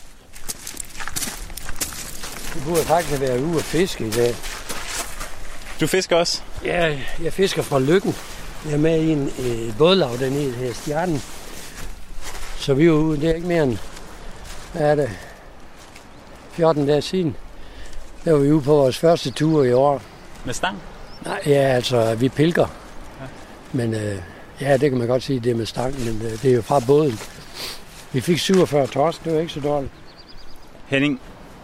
[2.56, 4.36] Vi burde faktisk være ude og fiske i dag.
[5.82, 6.42] Du fisker også?
[6.66, 8.16] Ja, jeg fisker fra Lykken.
[8.66, 11.22] Jeg er med i en øh, bådlav dernede her, Stjernen.
[12.58, 13.78] Så vi er ude, det er ikke mere end,
[14.74, 15.10] hvad er det,
[16.52, 17.36] 14 dage siden.
[18.26, 20.02] Der var vi ude på vores første tur i år.
[20.46, 20.78] Med stang?
[21.26, 22.68] Nej, ja, altså, vi pilker.
[23.22, 23.26] Ja.
[23.74, 24.18] Men øh,
[24.62, 26.62] ja, det kan man godt sige, det er med stang, men øh, det er jo
[26.62, 27.20] fra båden.
[28.14, 29.92] Vi fik 47 torsk, det var ikke så dårligt.
[30.88, 31.20] Henning,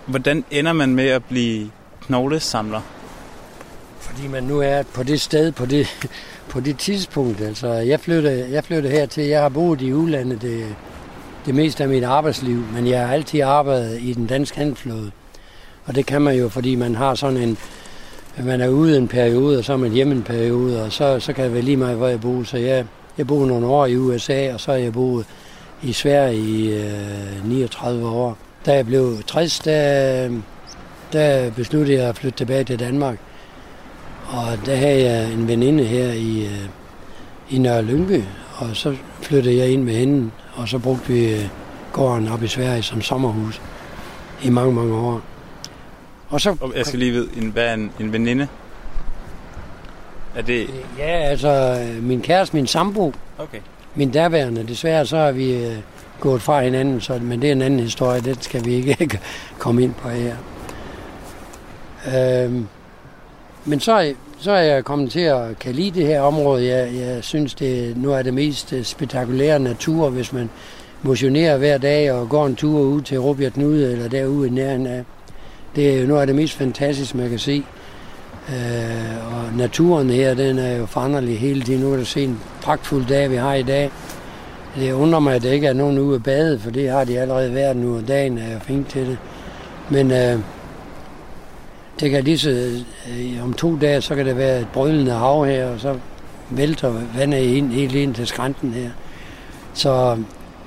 [0.06, 2.82] hvordan ender man med at blive knoglesamler?
[4.00, 5.88] Fordi man nu er på det sted, på det,
[6.54, 7.42] på det tidspunkt.
[7.42, 9.24] Altså, jeg flyttede, jeg flyttede hertil.
[9.24, 10.76] Jeg har boet i udlandet det,
[11.46, 15.12] det meste af mit arbejdsliv, men jeg har altid arbejdet i den danske handelsflåde.
[15.86, 17.58] Og det kan man jo, fordi man har sådan en...
[18.44, 21.34] Man er ude en periode, og så er man hjemme en periode, og så, så
[21.34, 22.44] kan det være lige meget, hvor jeg bor.
[22.44, 22.86] Så jeg,
[23.18, 25.26] jeg boede nogle år i USA, og så har jeg boet
[25.84, 28.38] i Sverige i øh, 39 år.
[28.66, 30.30] Da jeg blev 60, der,
[31.14, 33.18] der besluttede jeg at flytte tilbage til Danmark.
[34.28, 36.70] Og der havde jeg en veninde her i, øh,
[37.50, 38.22] i Nørre Lyngby,
[38.58, 41.48] og så flyttede jeg ind med hende, og så brugte vi øh,
[41.94, 43.62] gården op i Sverige som sommerhus
[44.44, 45.22] i mange, mange år.
[46.30, 48.48] Og så, Jeg skal lige vide, en, hvad er en, en veninde?
[50.36, 50.68] Er det...
[50.98, 53.60] ja, altså min kæreste, min sambo, Okay.
[53.96, 55.78] min derværende, desværre så har vi øh,
[56.20, 59.20] gået fra hinanden, så, men det er en anden historie, det skal vi ikke
[59.60, 60.36] komme ind på her.
[62.18, 62.68] Øhm,
[63.66, 66.68] men så, så er jeg kommet til at kan lide det her område.
[66.68, 70.50] Jeg, jeg synes, det nu er det mest øh, spektakulære natur, hvis man
[71.02, 74.88] motionerer hver dag og går en tur ud til Råbjerg Knude eller derude i nærheden
[74.88, 75.04] af.
[75.76, 77.64] Det er jo noget af det mest fantastiske, man kan se.
[78.50, 81.82] Øh, og naturen her, den er jo foranderlig hele tiden.
[81.82, 83.92] Nu kan du se en pragtfuld dag, vi har i dag.
[84.76, 87.20] Det undrer mig, at der ikke er nogen ude at bade, for det har de
[87.20, 89.18] allerede været nu, og dagen er jo fint til det.
[89.90, 90.40] Men øh,
[92.00, 92.50] det kan lige så,
[93.10, 95.96] øh, om to dage, så kan det være et brølende hav her, og så
[96.50, 98.90] vælter vandet ind, helt ind til skrænten her.
[99.74, 100.18] Så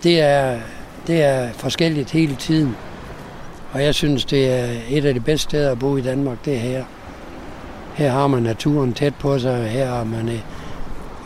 [0.02, 0.58] det er,
[1.06, 2.76] det er forskelligt hele tiden.
[3.72, 6.54] Og jeg synes, det er et af de bedste steder at bo i Danmark, det
[6.54, 6.84] er her.
[7.94, 10.40] Her har man naturen tæt på sig, her har man, øh,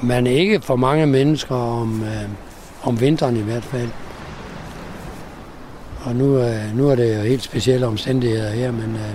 [0.03, 2.29] man er ikke for mange mennesker om, øh,
[2.83, 3.89] om vinteren i hvert fald.
[6.05, 9.15] Og nu, øh, nu er det jo helt specielle omstændigheder her, men øh,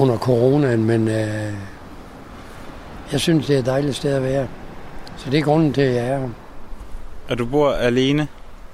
[0.00, 1.52] under coronaen, men øh,
[3.12, 4.46] jeg synes, det er et dejligt sted at være.
[5.16, 6.28] Så det er grunden til, at jeg er her.
[7.28, 8.28] Og du bor alene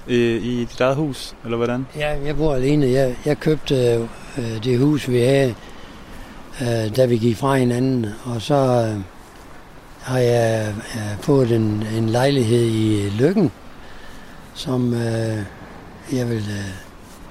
[0.07, 1.87] øh, i dit eget hus, eller hvordan?
[1.97, 2.87] Ja, jeg bor alene.
[2.87, 3.75] Jeg, jeg købte
[4.37, 5.55] øh, det hus, vi havde,
[6.61, 8.05] øh, da vi gik fra hinanden.
[8.25, 9.01] Og så øh,
[10.01, 13.51] har jeg øh, fået en, en lejlighed i Lykken,
[14.53, 15.37] som øh,
[16.13, 16.37] jeg vil...
[16.37, 16.85] Øh,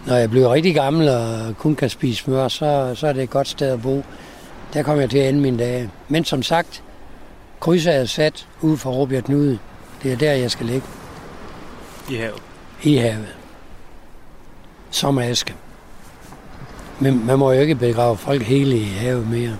[0.07, 3.31] når jeg bliver rigtig gammel og kun kan spise smør, så, så er det et
[3.31, 4.05] godt sted at bo.
[4.75, 5.91] Der kommer jeg til at ende mine dage.
[6.09, 6.83] Men som sagt,
[7.61, 9.59] krydser er sat ude for Råbjerg Knude.
[10.03, 10.87] Det er der, jeg skal ligge.
[12.11, 12.43] I havet.
[12.85, 13.37] I havet.
[14.91, 15.55] Som aske.
[17.01, 19.57] Men man må jo ikke begrave folk hele i havet mere.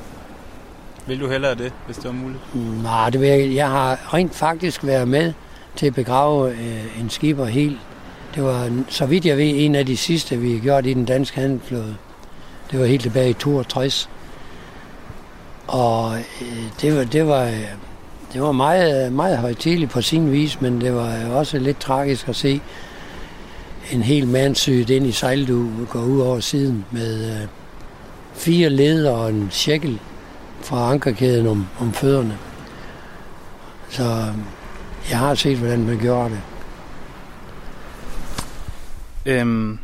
[1.07, 2.41] Vil du hellere det, hvis det var muligt?
[2.83, 5.33] Nej, det vil jeg, jeg har rent faktisk været med
[5.77, 7.79] til at begrave øh, en skipper helt.
[8.35, 11.41] Det var, så vidt jeg ved, en af de sidste, vi gjorde i den danske
[11.41, 11.97] handelsflåde.
[12.71, 14.11] Det var helt tilbage i 62.
[15.67, 17.51] Og øh, det var, det var,
[18.33, 22.37] det var meget, meget højtidligt på sin vis, men det var også lidt tragisk at
[22.37, 22.61] se
[23.91, 27.49] en hel mand syet ind i sejldu gå ud over siden med øh,
[28.35, 30.01] fire leder og en sjekkel
[30.61, 32.39] fra ankerkæden om, om fødderne.
[33.89, 34.39] Så øh,
[35.11, 36.41] jeg har set, hvordan man gjorde det.
[39.27, 39.79] Øhm,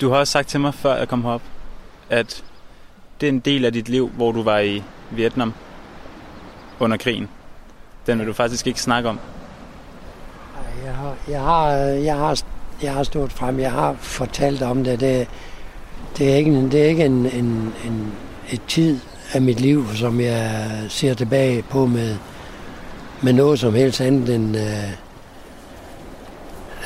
[0.00, 1.42] du har også sagt til mig, før jeg kom herop,
[2.10, 2.44] at
[3.20, 5.54] det er en del af dit liv, hvor du var i Vietnam
[6.80, 7.28] under krigen.
[8.06, 9.18] Den vil du faktisk ikke snakke om.
[10.84, 12.42] Jeg har, jeg har, jeg har,
[12.82, 15.00] jeg har stået frem, jeg har fortalt om det.
[15.00, 15.28] Det,
[16.18, 18.12] det er ikke, en- det er ikke en, en, en,
[18.50, 18.98] et tid
[19.32, 22.16] af mit liv, som jeg ser tilbage på med,
[23.22, 24.90] med noget som helst andet end øh,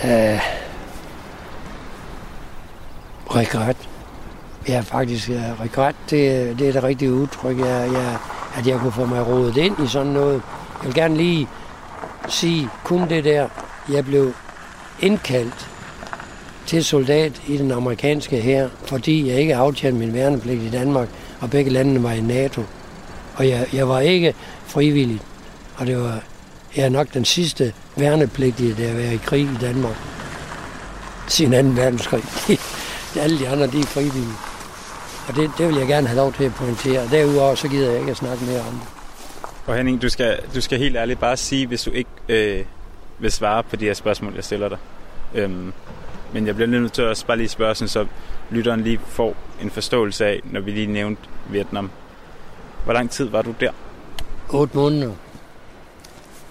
[0.04, 0.40] øh,
[3.30, 3.76] regret.
[4.66, 8.16] er faktisk ja, regret, det, det er det rigtige udtryk, jeg, jeg,
[8.56, 10.42] at jeg kunne få mig rodet ind i sådan noget.
[10.82, 11.48] Jeg vil gerne lige
[12.28, 13.48] sige kun det der,
[13.92, 14.32] jeg blev
[15.00, 15.68] indkaldt
[16.66, 21.08] til soldat i den amerikanske hær, fordi jeg ikke aftjente min værnepligt i Danmark,
[21.40, 22.62] og begge landene var i NATO.
[23.34, 24.34] Og jeg, jeg var ikke
[24.66, 25.20] frivillig,
[25.76, 26.22] og det var
[26.76, 29.96] jeg er nok den sidste værnepligtige, der har været i krig i Danmark
[31.28, 31.82] siden 2.
[31.82, 32.22] verdenskrig.
[33.22, 34.34] Alle de andre, de er frivillige.
[35.28, 37.08] Og det, det vil jeg gerne have lov til at pointere.
[37.10, 38.88] Derudover så gider jeg ikke at snakke mere om det.
[39.66, 42.64] Og Henning, du skal, du skal helt ærligt bare sige, hvis du ikke øh,
[43.18, 44.78] vil svare på de her spørgsmål, jeg stiller dig.
[45.34, 45.72] Øhm,
[46.32, 48.06] men jeg bliver nødt til at også bare lige spørge, så
[48.50, 51.90] lytteren lige får en forståelse af, når vi lige nævnte Vietnam.
[52.84, 53.70] Hvor lang tid var du der?
[54.50, 55.12] 8 måneder.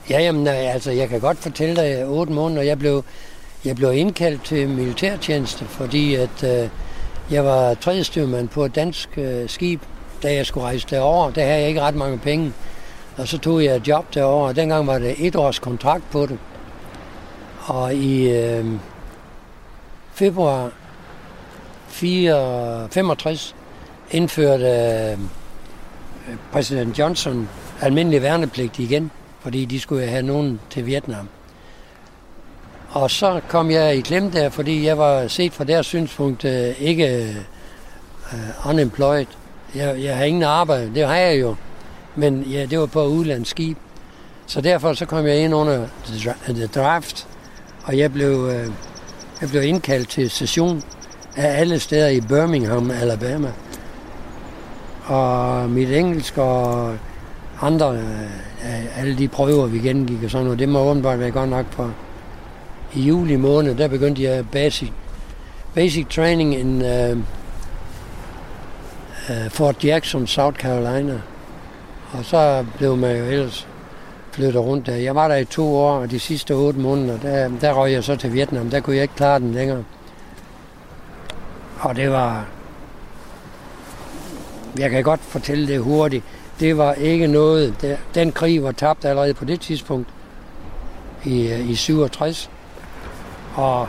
[0.09, 3.03] Ja, jamen, øh, altså, jeg kan godt fortælle dig, øh, 8 måneder, jeg blev,
[3.65, 6.69] jeg blev indkaldt til militærtjeneste, fordi at, øh,
[7.31, 9.81] jeg var tredje styrmand på et dansk øh, skib,
[10.23, 11.31] da jeg skulle rejse derover.
[11.31, 12.53] Der havde jeg ikke ret mange penge.
[13.17, 16.25] Og så tog jeg et job derovre, og dengang var det et års kontrakt på
[16.25, 16.37] det.
[17.65, 18.65] Og i øh,
[20.21, 20.71] februar
[21.89, 23.55] 65
[24.11, 25.17] indførte øh,
[26.51, 27.49] præsident Johnson
[27.81, 31.29] almindelig værnepligt igen, fordi de skulle have nogen til Vietnam.
[32.89, 36.81] Og så kom jeg i klem der, fordi jeg var set fra deres synspunkt øh,
[36.81, 37.35] ikke
[38.33, 39.25] uh, unemployed.
[39.75, 41.55] Jeg, jeg har ingen arbejde, det har jeg jo.
[42.15, 43.77] Men ja, det var på udlandsskib.
[44.45, 45.87] Så derfor så kom jeg ind under
[46.47, 47.27] the draft,
[47.83, 48.73] og jeg blev, uh,
[49.41, 50.83] jeg blev indkaldt til session
[51.35, 53.51] af alle steder i Birmingham, Alabama.
[55.05, 56.93] Og mit engelsk og
[57.61, 61.49] andre, øh, alle de prøver, vi gennemgik og sådan noget, det må åbenbart være godt
[61.49, 61.93] nok for
[62.93, 64.91] i juli måned, der begyndte jeg basic,
[65.73, 67.17] basic training in uh,
[69.29, 71.21] uh, Fort Jackson, South Carolina.
[72.11, 73.67] Og så blev man jo ellers
[74.31, 74.95] flyttet rundt der.
[74.95, 78.03] Jeg var der i to år, og de sidste otte måneder, der, der røg jeg
[78.03, 78.69] så til Vietnam.
[78.69, 79.83] Der kunne jeg ikke klare den længere.
[81.79, 82.45] Og det var...
[84.77, 86.23] Jeg kan godt fortælle det hurtigt.
[86.59, 87.97] Det var ikke noget...
[88.15, 90.09] Den krig var tabt allerede på det tidspunkt
[91.25, 92.49] i, øh, i 67.
[93.55, 93.87] Og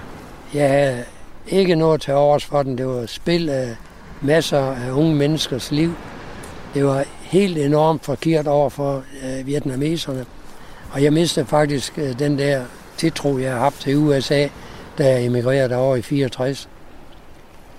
[0.54, 1.04] jeg havde
[1.46, 2.78] ikke noget til overs for den.
[2.78, 3.76] Det var spil af
[4.20, 5.94] masser af unge menneskers liv.
[6.74, 10.26] Det var helt enormt forkert over for øh, vietnameserne.
[10.92, 12.64] Og jeg mistede faktisk øh, den der
[12.96, 14.48] tiltro, jeg har haft til USA,
[14.98, 16.68] da jeg emigrerede over i 64.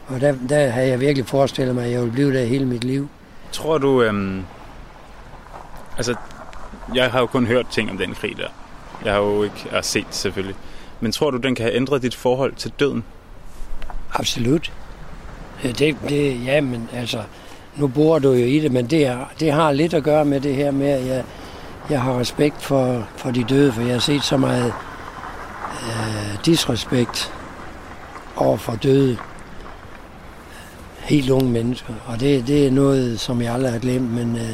[0.07, 2.83] Og der, der havde jeg virkelig forestillet mig, at jeg ville blive der hele mit
[2.83, 3.09] liv.
[3.51, 4.43] Tror du, øhm,
[5.97, 6.15] altså,
[6.95, 8.47] jeg har jo kun hørt ting om den krig der.
[9.05, 10.55] Jeg har jo ikke har set selvfølgelig.
[10.99, 13.03] Men tror du, den kan have ændret dit forhold til døden?
[14.13, 14.71] Absolut.
[15.63, 17.23] Det, det, ja, men altså,
[17.75, 20.41] nu bor du jo i det, men det, er, det har lidt at gøre med
[20.41, 21.23] det her med, at jeg,
[21.89, 24.73] jeg har respekt for, for de døde, for jeg har set så meget
[25.83, 27.33] øh, disrespekt
[28.35, 29.17] over for døde.
[30.99, 31.93] Helt unge mennesker.
[32.05, 34.49] Og det, det er noget, som jeg aldrig har glemt, men øh,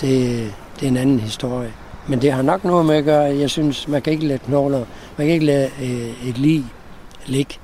[0.00, 1.72] det, det er en anden historie.
[2.06, 4.84] Men det har nok noget med at gøre, jeg synes, man kan ikke lade knogler,
[5.16, 6.64] man kan ikke lade øh, et lig
[7.26, 7.54] ligge.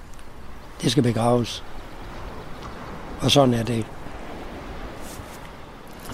[0.83, 1.65] Det skal begraves.
[3.21, 3.85] Og sådan er det.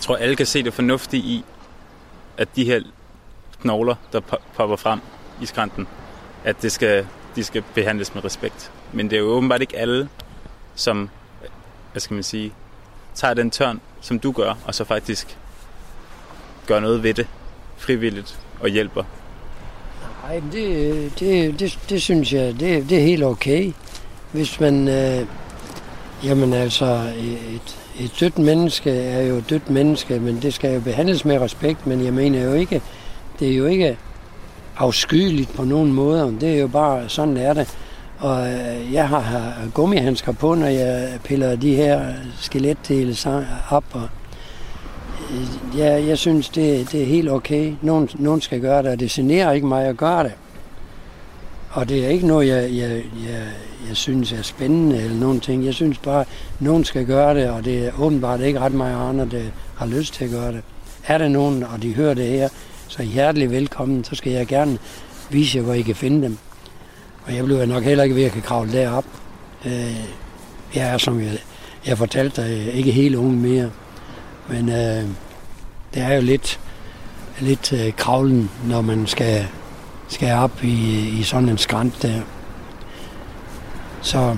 [0.02, 1.44] Jeg tror, alle kan se det fornuftige i,
[2.36, 2.80] at de her
[3.60, 4.20] knogler, der
[4.56, 5.00] popper frem
[5.42, 5.86] i skrænten,
[6.44, 8.72] at det skal, de skal behandles med respekt.
[8.92, 10.08] Men det er jo åbenbart ikke alle,
[10.74, 11.10] som,
[11.92, 12.52] hvad skal man sige,
[13.14, 15.38] tager den tørn, som du gør, og så faktisk
[16.66, 17.26] gør noget ved det
[17.76, 19.04] frivilligt og hjælper?
[20.22, 23.72] Nej, det, det, det, det synes jeg, det, det er helt okay.
[24.32, 25.26] Hvis man, øh,
[26.24, 30.81] jamen altså, et, et dødt menneske er jo et dødt menneske, men det skal jo
[30.81, 32.83] behandles med respekt, men jeg mener jo ikke,
[33.40, 33.96] det er jo ikke
[34.76, 36.37] afskyeligt på nogen måde.
[36.40, 37.76] Det er jo bare, sådan er det.
[38.18, 43.16] Og øh, jeg har gummihandsker på, når jeg piller de her skeletdele
[43.70, 44.09] op, og
[45.31, 47.74] øh, jeg, jeg synes, det, det er helt okay.
[47.83, 50.33] Nogen, nogen skal gøre det, og det generer ikke mig at gøre det.
[51.70, 52.90] Og det er ikke noget, jeg, jeg,
[53.28, 53.43] jeg,
[53.89, 55.64] jeg synes er spændende eller nogen ting.
[55.64, 56.26] Jeg synes bare, at
[56.61, 59.43] nogen skal gøre det, og det er åbenbart ikke ret mange andre, der
[59.76, 60.62] har lyst til at gøre det.
[61.07, 62.49] Er der nogen, og de hører det her,
[62.89, 64.05] så hjertelig velkommen.
[64.05, 64.78] Så skal jeg gerne
[65.30, 66.39] vise jer, hvor I kan finde dem.
[67.26, 69.05] Og jeg bliver nok heller ikke ved at kan kravle derop.
[69.66, 69.97] Øh,
[70.74, 71.39] jeg er, som jeg,
[71.87, 73.70] jeg fortalte dig, ikke helt ung mere.
[74.49, 75.05] Men øh,
[75.95, 76.61] det er jo lidt,
[77.41, 79.47] lidt øh, kravlen, når man skal,
[80.09, 82.20] skal op i, i sådan en skrant der.
[84.03, 84.36] Så...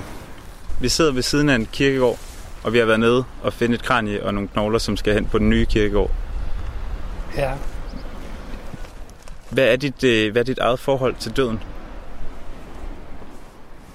[0.81, 2.19] Vi sidder ved siden af en kirkegård,
[2.65, 5.25] og vi har været nede og finde et kranje og nogle knogler, som skal hen
[5.25, 6.11] på den nye kirkegård.
[7.37, 7.53] Ja.
[9.51, 11.61] Hvad er dit, øh, hvad er dit eget forhold til døden?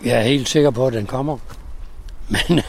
[0.06, 1.38] Jeg er helt sikker på, at den kommer.
[2.48, 2.62] Men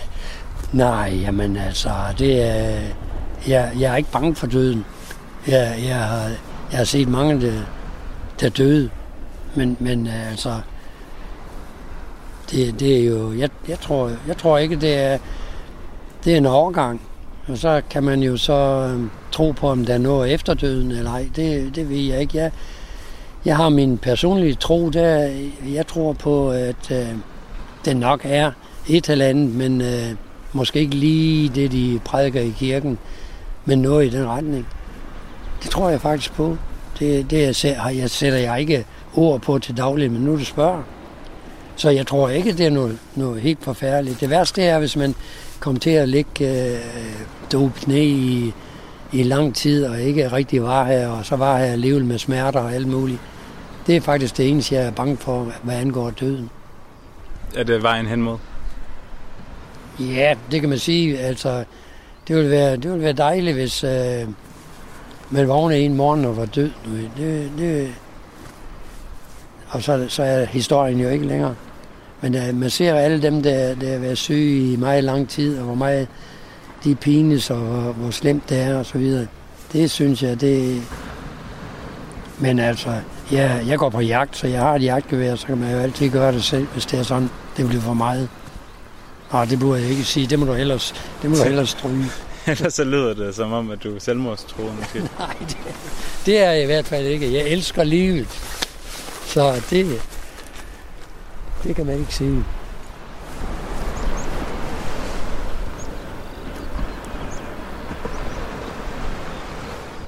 [0.72, 2.80] nej, jamen altså, det er,
[3.48, 4.84] jeg, jeg er ikke bange for døden.
[5.46, 6.30] Jeg, jeg, har,
[6.70, 7.60] jeg har set mange, der,
[8.40, 8.90] der døde.
[9.54, 10.60] Men, men altså,
[12.52, 15.18] det, det er jo, jeg, jeg, tror, jeg tror ikke, det er,
[16.24, 17.00] det er en overgang.
[17.48, 21.10] Og så kan man jo så øhm, tro på, om der er noget efterdøden eller
[21.10, 21.28] ej.
[21.36, 22.38] Det, det ved jeg ikke.
[22.38, 22.50] Jeg,
[23.44, 25.30] jeg har min personlige tro, der
[25.68, 27.06] jeg tror på, at øh,
[27.84, 28.50] det nok er
[28.88, 30.14] et eller andet, men øh,
[30.52, 32.98] måske ikke lige det, de prædiker i kirken,
[33.64, 34.66] men noget i den retning.
[35.62, 36.56] Det tror jeg faktisk på.
[36.98, 38.84] Det, det jeg, jeg sætter jeg ikke
[39.14, 40.82] ord på til daglig, men nu du spørger.
[41.80, 44.20] Så jeg tror ikke, det er noget, noget helt forfærdeligt.
[44.20, 45.14] Det værste er, hvis man
[45.60, 46.80] kommer til at ligge øh,
[47.52, 48.52] dope ned i,
[49.12, 52.60] i lang tid, og ikke rigtig var her, og så var her alligevel med smerter
[52.60, 53.18] og alt muligt.
[53.86, 56.50] Det er faktisk det eneste, jeg er bange for, hvad angår døden.
[57.56, 58.38] Er det vejen hen mod?
[60.00, 61.18] Ja, det kan man sige.
[61.18, 61.64] Altså,
[62.28, 64.28] det ville være, det ville være dejligt, hvis øh,
[65.30, 66.70] man vågnede en morgen og var død.
[67.16, 67.94] Det, det,
[69.68, 71.54] og så, så er historien jo ikke længere.
[72.22, 75.58] Men uh, man ser alle dem, der, der har været syge i meget lang tid,
[75.58, 76.08] og hvor meget
[76.84, 79.26] de pines, og hvor, hvor slemt det er, og så videre.
[79.72, 80.82] Det synes jeg, det...
[82.38, 82.94] Men altså,
[83.32, 86.10] ja, jeg går på jagt, så jeg har et jagtgevær, så kan man jo altid
[86.10, 88.28] gøre det selv, hvis det er sådan, det bliver for meget.
[89.30, 92.04] Og det burde jeg ikke sige, det må du ellers, det må du ellers stryge.
[92.46, 94.82] Ellers så lyder det som om, at du er selvmordstroende.
[95.18, 95.56] Nej, det,
[96.26, 97.32] det er jeg i hvert fald ikke.
[97.34, 98.28] Jeg elsker livet.
[99.26, 100.02] Så det,
[101.64, 102.44] det kan man ikke sige.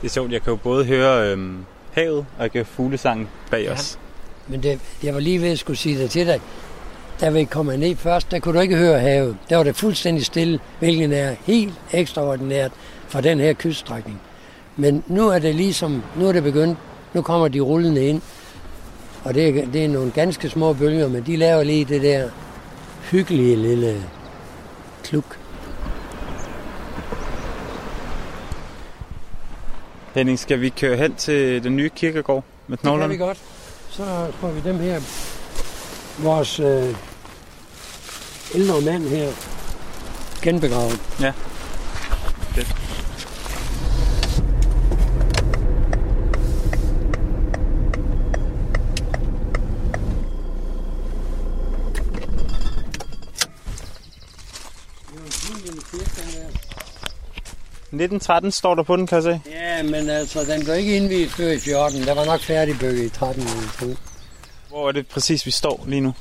[0.03, 3.29] Det er sjovt, jeg kan jo både høre øhm, havet, og jeg kan høre fuglesangen
[3.51, 3.73] bag ja.
[3.73, 3.99] os.
[4.49, 6.41] Men det, jeg var lige ved at skulle sige det til dig.
[7.21, 9.37] Da vi kom ned først, der kunne du ikke høre havet.
[9.49, 12.71] Der var det fuldstændig stille, hvilket er helt ekstraordinært
[13.09, 14.21] for den her kyststrækning.
[14.77, 16.79] Men nu er det ligesom, nu er det begyndt,
[17.15, 18.23] nu kommer de rullende ind,
[19.25, 22.29] og det er, det er nogle ganske små bølger, men de laver lige det der
[23.11, 24.03] hyggelige lille
[25.05, 25.39] kluk.
[30.15, 33.13] Henning, skal vi køre hen til den nye kirkegård med knoglerne?
[33.13, 33.39] Det kan vi godt.
[33.91, 35.01] Så får vi dem her.
[36.19, 36.97] Vores øh,
[38.55, 39.29] ældre mand her
[40.43, 41.01] genbegravet.
[41.21, 41.33] Ja.
[42.55, 43.02] Fedt.
[58.05, 59.41] 1913 står der på den, kan jeg se.
[59.51, 62.03] Ja, men altså, den blev ikke indvidet før i 14.
[62.03, 63.45] Der var nok færdigbygget i 13
[64.69, 66.15] Hvor er det præcis, vi står lige nu?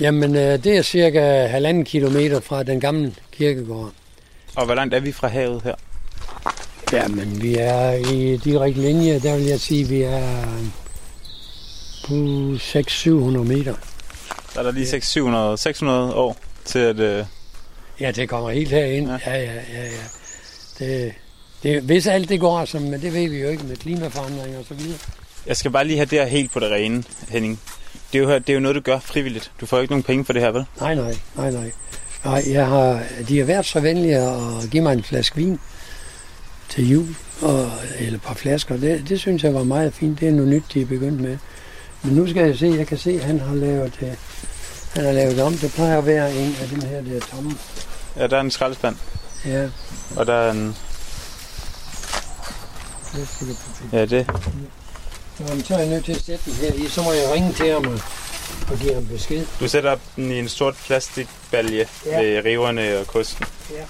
[0.00, 3.92] Jamen, øh, det er cirka halvanden kilometer fra den gamle kirkegård.
[4.56, 5.74] Og hvor langt er vi fra havet her?
[6.92, 10.46] Jamen, vi er i direkte linje, der vil jeg sige, vi er
[12.06, 12.14] på
[12.54, 13.08] 600-700
[13.38, 13.74] meter.
[14.52, 14.96] Så er der lige
[16.12, 17.20] 600-600 år til at...
[17.20, 17.26] Uh...
[18.00, 19.08] Ja, det kommer helt herind.
[19.08, 19.52] Ja, ja, ja.
[19.52, 20.23] ja, ja.
[20.78, 21.14] Det,
[21.62, 24.64] det, hvis alt det går, som, men det ved vi jo ikke med klimaforandringer og
[24.68, 24.98] så videre.
[25.46, 27.60] Jeg skal bare lige have det her helt på det rene, Henning.
[28.12, 29.52] Det er, jo, det er jo noget, du gør frivilligt.
[29.60, 30.64] Du får ikke nogen penge for det her, vel?
[30.80, 31.72] Nej, nej, nej, nej.
[32.24, 35.60] nej jeg har, de har været så venlige at give mig en flaske vin
[36.68, 38.76] til jul, og, eller et par flasker.
[38.76, 40.20] Det, det synes jeg var meget fint.
[40.20, 41.38] Det er noget nyt, de er begyndt med.
[42.02, 44.18] Men nu skal jeg se, jeg kan se, at han har lavet det,
[44.94, 45.52] han har lavet om.
[45.52, 47.52] Det plejer at være en af dem her, der er tomme.
[48.16, 48.96] Ja, der er en skraldespand.
[49.46, 49.68] Ja.
[50.16, 50.76] Og der er en...
[53.92, 54.26] Ja, det.
[55.40, 56.88] Jamen, så er jeg nødt til at sætte den her i.
[56.88, 58.00] Så må jeg ringe til ham og,
[58.70, 59.46] og give ham besked.
[59.60, 62.20] Du sætter den i en sort plastikbalje ja.
[62.20, 63.46] ved riverne og kosten.
[63.70, 63.84] Ja.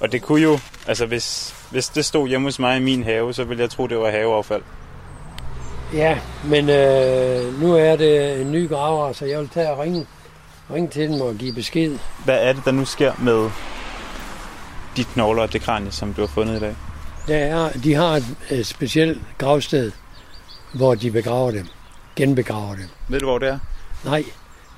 [0.00, 3.34] Og det kunne jo, altså hvis, hvis det stod hjemme hos mig i min have,
[3.34, 4.62] så ville jeg tro, det var haveaffald.
[5.94, 10.06] Ja, men øh, nu er det en ny graver, så jeg vil tage og ringe,
[10.74, 11.98] ringe til dem og give besked.
[12.24, 13.50] Hvad er det, der nu sker med
[14.96, 16.74] de knogler og det kranie, som du har fundet i dag?
[17.28, 19.92] Der er, de har et, et specielt gravsted,
[20.74, 21.66] hvor de begraver dem,
[22.16, 22.88] genbegraver dem.
[23.08, 23.58] Ved du, hvor det er?
[24.04, 24.24] Nej,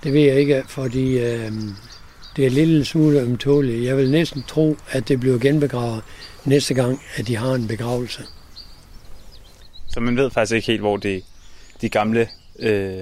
[0.04, 1.52] det ved jeg ikke, fordi øh,
[2.36, 3.84] det er en lille smule ømtåligt.
[3.84, 6.02] Jeg vil næsten tro, at det bliver genbegravet
[6.44, 8.22] næste gang, at de har en begravelse.
[9.88, 11.22] Så man ved faktisk ikke helt, hvor de,
[11.80, 12.98] de gamle øh,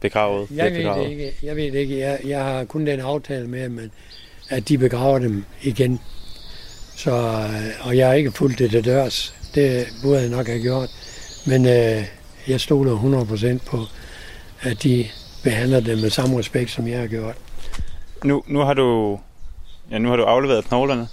[0.00, 1.04] begravet jeg ved begravet?
[1.04, 1.32] Det ikke.
[1.42, 1.98] Jeg ved det ikke.
[1.98, 3.90] Jeg, jeg har kun den aftale med dem,
[4.48, 6.00] at de begraver dem igen
[6.96, 9.34] så, øh, og jeg har ikke fulgt det til dørs.
[9.54, 10.90] Det burde jeg nok have gjort.
[11.46, 12.04] Men øh,
[12.48, 13.84] jeg stoler 100% på,
[14.60, 15.08] at de
[15.42, 17.36] behandler det med samme respekt, som jeg har gjort.
[18.24, 19.18] Nu, nu har du
[19.90, 21.08] ja, nu har du afleveret knoglerne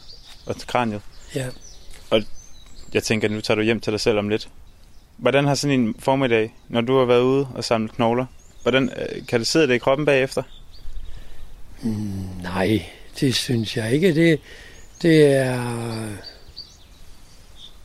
[0.46, 1.02] og kraniet.
[1.36, 1.46] Ja.
[2.10, 2.22] Og
[2.94, 4.50] jeg tænker, nu tager du hjem til dig selv om lidt.
[5.18, 8.26] Hvordan har sådan en formiddag, når du har været ude og samlet knogler,
[8.62, 10.44] hvordan, øh, kan det sidde det i kroppen bagefter?
[11.82, 12.86] Mm, nej,
[13.20, 14.16] det synes jeg ikke.
[14.16, 14.40] Det,
[15.04, 16.10] det er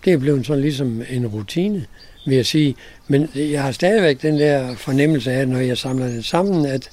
[0.04, 1.86] det er blevet sådan ligesom en rutine,
[2.26, 2.76] vil jeg sige.
[3.08, 6.90] Men jeg har stadigvæk den der fornemmelse af, når jeg samler det sammen, at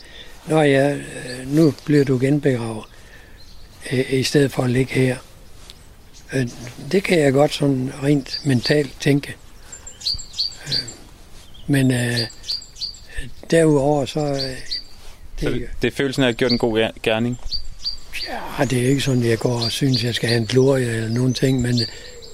[0.47, 2.83] når jeg, øh, nu bliver du genbegravet,
[3.91, 5.17] øh, i stedet for at ligge her.
[6.33, 6.47] Øh,
[6.91, 9.35] det kan jeg godt sådan rent mentalt tænke.
[11.67, 12.19] Men øh,
[13.51, 14.19] derudover så...
[14.19, 14.59] Øh, det,
[15.39, 17.39] så det, det er følelsen af at have gjort en god gerning?
[18.59, 20.87] Ja, det er ikke sådan, at jeg går og synes, jeg skal have en glorie
[20.87, 21.75] eller nogen ting, men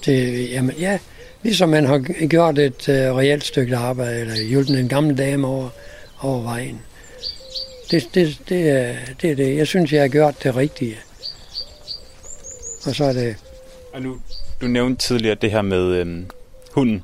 [0.06, 1.00] det, jamen, ja,
[1.44, 5.70] ligesom man har gjort et uh, reelt stykke arbejde, eller hjulpet en gammel dame over,
[6.22, 6.82] over vejen.
[7.92, 9.58] Det, det, det, er, det er det.
[9.58, 10.98] Jeg synes, jeg har gjort det rigtige.
[12.86, 13.36] Og så er det...
[13.94, 14.20] Og nu,
[14.62, 16.26] du nævnte tidligere det her med øhm,
[16.72, 17.04] hunden,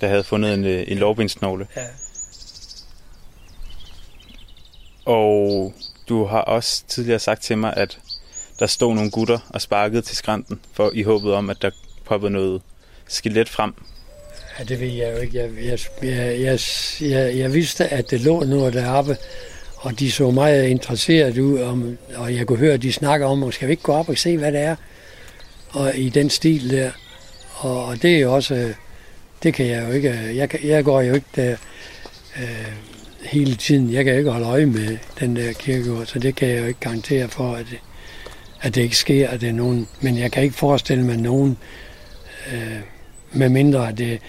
[0.00, 1.66] der havde fundet en, øh, en lovbindsknogle.
[1.76, 1.82] Ja.
[5.04, 5.74] Og
[6.08, 7.98] du har også tidligere sagt til mig, at
[8.58, 11.70] der stod nogle gutter og sparkede til skrænten, for i håbet om, at der
[12.04, 12.62] poppede noget
[13.08, 13.74] skelet frem.
[14.58, 15.38] Ja, det ved jeg jo ikke.
[15.38, 16.58] Jeg, jeg, jeg, jeg,
[17.10, 19.16] jeg, jeg vidste, at det lå noget deroppe,
[19.76, 23.52] og de så meget interesseret ud, om, og jeg kunne høre, at de snakker om,
[23.52, 24.76] skal vi ikke gå op og se, hvad det er?
[25.70, 26.90] Og i den stil der.
[27.54, 28.74] Og, og det er jo også, øh,
[29.42, 31.56] det kan jeg jo ikke, øh, jeg, jeg går jo ikke der
[32.36, 32.93] øh, øh
[33.24, 33.92] hele tiden.
[33.92, 36.80] Jeg kan ikke holde øje med den der kirkegård, så det kan jeg jo ikke
[36.80, 37.78] garantere for, at det,
[38.60, 41.58] at det ikke sker, at det er nogen, men jeg kan ikke forestille mig nogen,
[42.52, 42.80] øh,
[43.32, 44.20] med mindre at det,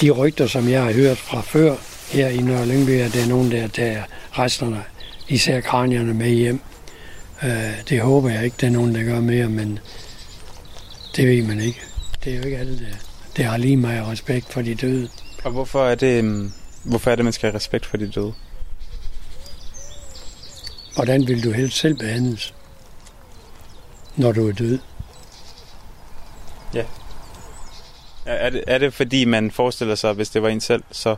[0.00, 1.76] de rygter, som jeg har hørt fra før
[2.12, 4.02] her i Nørre Lyngby, at det er nogen, der tager
[4.38, 4.82] resterne,
[5.28, 6.60] især kranierne med hjem.
[7.44, 9.78] Øh, det håber jeg ikke, det er nogen, der gør mere, men
[11.16, 11.80] det ved man ikke.
[12.24, 12.94] Det er jo ikke alle, der,
[13.36, 15.08] der har lige meget respekt for de døde.
[15.44, 16.52] Og hvorfor er det, øhm,
[16.86, 18.32] hvorfor er det man skal have respekt for de døde?
[20.94, 22.54] Hvordan vil du helst selv behandles,
[24.16, 24.78] når du er død?
[26.74, 26.84] Ja.
[28.26, 31.16] Er det, er det fordi, man forestiller sig, at hvis det var en selv, så,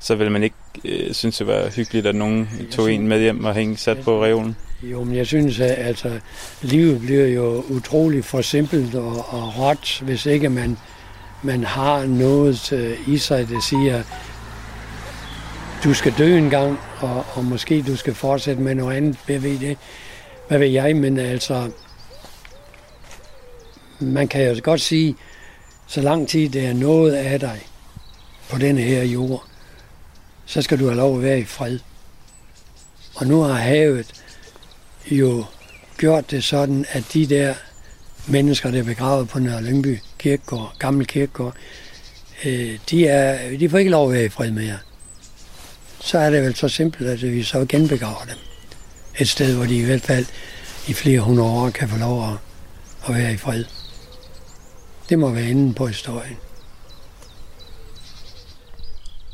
[0.00, 3.20] så ville man ikke øh, synes, det var hyggeligt, at nogen tog synes, en med
[3.20, 4.56] hjem og hænge sat på reolen?
[4.82, 6.20] Jo, men jeg synes, at altså,
[6.62, 10.78] livet bliver jo utrolig for simpelt og, og råt, hvis ikke man,
[11.42, 12.72] man har noget
[13.06, 14.02] i sig, der siger,
[15.84, 19.38] du skal dø en gang, og, og måske du skal fortsætte med noget andet, hvad
[19.38, 19.78] ved, det,
[20.48, 21.70] hvad ved jeg, men altså,
[23.98, 25.16] man kan jo godt sige,
[25.86, 27.60] så lang tid det er noget af dig
[28.50, 29.44] på denne her jord,
[30.46, 31.78] så skal du have lov at være i fred.
[33.14, 34.22] Og nu har havet
[35.10, 35.44] jo
[35.98, 37.54] gjort det sådan, at de der
[38.26, 41.54] mennesker, der er begravet på Nørre Lyngby kirkegård, gammel kirkegård,
[42.44, 44.78] øh, de, er, de får ikke lov at være i fred mere.
[46.00, 48.36] Så er det vel så simpelt, at vi så genbegraver dem.
[49.20, 50.26] Et sted, hvor de i hvert fald
[50.88, 52.38] i flere hundrede år kan få lov at,
[53.08, 53.64] at være i fred.
[55.08, 56.36] Det må være enden på historien.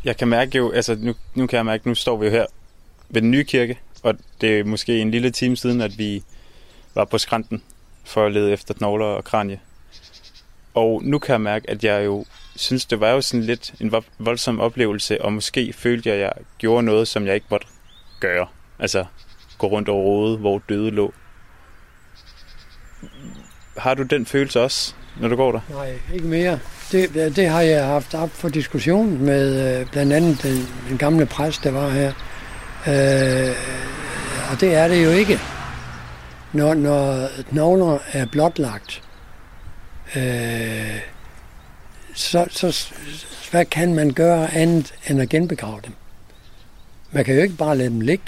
[0.05, 2.47] Jeg kan mærke jo, altså nu, nu kan jeg mærke, nu står vi jo her
[3.09, 6.23] ved den nye kirke, og det er måske en lille time siden, at vi
[6.95, 7.63] var på skrænten
[8.05, 9.61] for at lede efter knogler og kranje.
[10.75, 12.25] Og nu kan jeg mærke, at jeg jo
[12.57, 16.33] synes, det var jo sådan lidt en voldsom oplevelse, og måske følte jeg, at jeg
[16.59, 17.67] gjorde noget, som jeg ikke måtte
[18.21, 18.47] gøre.
[18.79, 19.05] Altså
[19.59, 21.15] gå rundt og rode, hvor døde lå.
[23.77, 24.95] Har du den følelse også?
[25.21, 25.61] når du går der?
[25.71, 26.59] Nej, ikke mere.
[26.93, 31.27] Det, det har jeg haft op for diskussion med øh, blandt andet den, den gamle
[31.27, 32.13] præst, der var her.
[32.87, 33.55] Øh,
[34.53, 35.41] og det er det jo ikke.
[36.53, 39.03] Når, når knogler er blotlagt,
[40.17, 41.01] øh,
[42.15, 42.93] så, så
[43.51, 45.93] hvad kan man gøre andet end at genbegrave dem?
[47.13, 48.25] Man kan jo ikke bare lade dem ligge.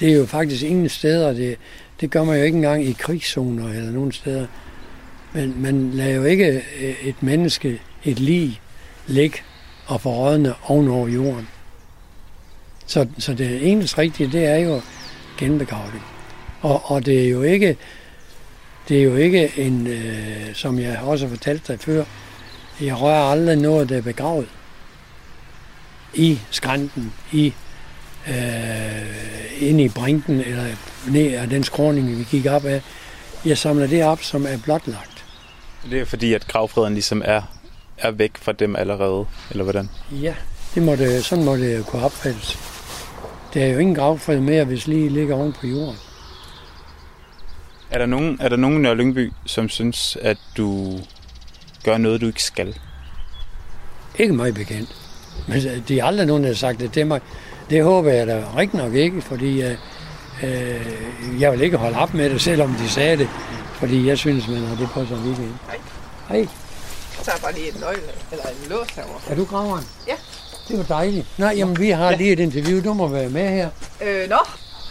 [0.00, 1.58] Det er jo faktisk ingen steder, det,
[2.00, 4.46] det gør man jo ikke engang i krigszoner eller nogen steder.
[5.32, 8.60] Men man lader jo ikke øh, et menneske, et lig,
[9.06, 9.38] ligge
[9.86, 11.48] og forrådne ovenover jorden.
[12.86, 14.80] Så, så det eneste rigtige, det er jo
[15.38, 16.04] genbegravning.
[16.60, 17.76] Og, og det er jo ikke,
[18.88, 22.04] det er jo ikke en, øh, som jeg også har fortalt dig før,
[22.80, 24.48] jeg rører aldrig noget, der er begravet
[26.14, 27.54] i skrænten, i
[28.28, 30.64] øh, ind i brinken, eller
[31.08, 32.82] ned af den skråning, vi gik op af.
[33.44, 35.24] Jeg samler det op, som er blotlagt.
[35.90, 37.42] Det er fordi, at gravfreden ligesom er,
[37.98, 39.88] er væk fra dem allerede, eller hvordan?
[40.10, 40.34] Ja,
[40.74, 42.58] det må det, sådan må det kunne opfattes.
[43.54, 45.96] Der er jo ingen gravfred mere, hvis lige ligger oven på jorden.
[47.90, 50.98] Er der nogen, er der nogen i Nørre Lyngby, som synes, at du
[51.84, 52.76] gør noget, du ikke skal?
[54.18, 54.96] Ikke mig bekendt.
[55.48, 57.20] Men de er aldrig nogen, der har sagt det til mig.
[57.70, 59.74] Det håber jeg da rigtig nok ikke, fordi øh,
[60.42, 60.86] øh,
[61.40, 63.28] jeg vil ikke holde op med det, selvom de sagde det.
[63.74, 65.52] Fordi jeg synes, man har det på sig weekend.
[65.66, 65.78] Hej.
[66.28, 68.00] Hej, Jeg tager bare lige en nøgle,
[68.32, 69.20] eller en lås herovre.
[69.30, 69.84] er du graveren?
[70.08, 70.14] Ja.
[70.68, 71.26] Det var dejligt.
[71.38, 72.82] Nej, jamen vi har lige et interview.
[72.84, 73.70] Du må være med her.
[74.06, 74.36] Øh, nå,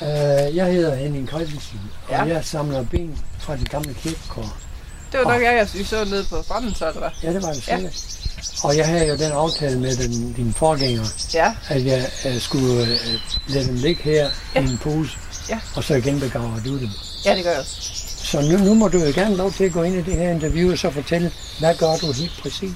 [0.02, 0.08] Uh,
[0.56, 2.34] jeg hedder Henning Christensen, og Ja.
[2.34, 4.58] jeg samler ben fra det gamle kirkekår.
[5.12, 7.10] det var nok jeg, jeg så nede på stranden, så eller hvad?
[7.24, 7.76] Ja, det var det Ja.
[7.78, 8.64] sikkert.
[8.64, 12.82] Og jeg havde jo den aftale med den, din forgænger, Ja, at jeg uh, skulle
[12.82, 12.88] uh,
[13.48, 14.62] lade dem ligge her Ja.
[14.62, 15.18] i en pose,
[15.50, 15.60] Ja.
[15.76, 16.90] og så igen begraver du dem.
[17.26, 17.82] ja det gør jeg også.
[18.24, 20.30] Så nu, nu må du jo gerne lov til at gå ind i det her
[20.32, 22.72] interview og så fortælle, hvad gør du helt præcis?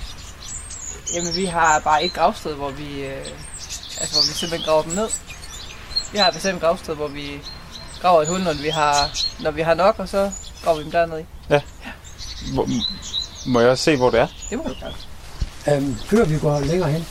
[1.16, 3.26] Jamen, vi har bare et gravsted, hvor vi, øh,
[4.02, 5.08] altså, hvor vi simpelthen graver dem ned.
[6.12, 7.42] Vi har et bestemt gravsted, hvor vi
[8.02, 9.10] graver et hul, når vi har,
[9.40, 10.32] når vi har nok, og så
[10.64, 11.26] graver vi dem dernede i.
[12.54, 12.68] Hvor,
[13.48, 14.28] må jeg også se, hvor det er?
[14.50, 15.78] Det må du gøre.
[15.78, 17.06] Um, før vi går længere hen,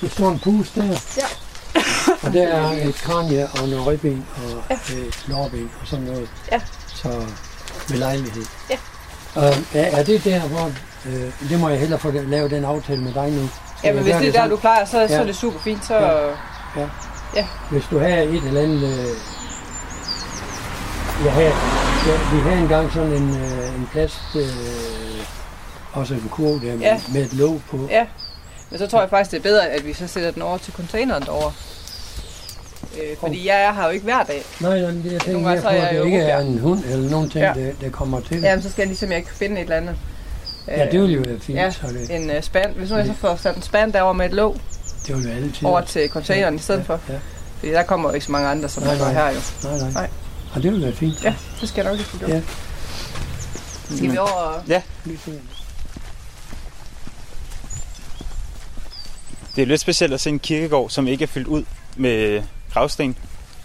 [0.00, 0.84] der står en pus der.
[1.16, 1.26] Ja.
[2.26, 4.74] og der er et kranje og noget ribben og ja.
[4.94, 6.28] et lårben og sådan noget.
[6.52, 6.60] Ja.
[6.94, 7.08] Så
[7.88, 8.44] med lejlighed.
[8.70, 8.76] Ja.
[9.36, 10.72] Um, er, er det der, hvor...
[11.06, 13.48] Øh, det må jeg hellere få lavet den aftale med dig nu.
[13.78, 14.50] Skal Jamen, jeg hvis det er der, sådan?
[14.50, 15.20] du plejer, så, så Ja.
[15.20, 15.84] er det super fint.
[15.86, 15.94] Så,
[16.76, 16.86] Ja.
[17.70, 18.82] Hvis du har et eller andet...
[18.82, 19.06] Øh,
[21.24, 21.52] jeg havde,
[22.06, 24.20] ja, vi havde engang sådan en, øh, en plast...
[24.36, 24.42] Øh,
[25.92, 27.00] også en kurv der med, Ja.
[27.12, 27.88] med et låg på.
[27.90, 28.06] Ja,
[28.70, 30.72] men så tror jeg faktisk, det er bedre, at vi så sætter den over til
[30.72, 31.52] containeren derovre.
[33.02, 34.42] Øh, fordi jeg er her jo ikke hver dag.
[34.60, 37.10] Nej, nej, det jeg tænker mere på, er at det ikke er en hund eller
[37.10, 37.52] nogen ting, Ja.
[37.56, 38.40] der, der kommer til.
[38.40, 39.96] Jamen, så skal jeg ligesom, jeg kan finde et eller andet.
[40.68, 41.58] ja, det ville jo være fint.
[41.58, 42.74] Ja, så det, en uh, spand.
[42.74, 44.56] Hvis nu jeg så får sat en spand derover med et låg
[45.06, 45.66] det ville være altid.
[45.68, 47.00] over til containeren i stedet for.
[47.08, 47.18] Ja,
[47.58, 49.12] Fordi der kommer jo ikke så mange andre, som Nej, der nej.
[49.12, 49.40] her jo.
[49.62, 49.90] nej, nej.
[49.92, 50.10] Nej.
[50.54, 51.24] Og det ville være fint.
[51.24, 52.30] Ja, så skal jeg nok gjort.
[52.30, 52.42] Ja.
[53.96, 54.62] Skal vi over og...
[55.04, 55.40] Lige fint.
[59.56, 61.64] Det er lidt specielt at se en kirkegård, som ikke er fyldt ud
[61.96, 62.42] med
[62.74, 63.16] gravsten.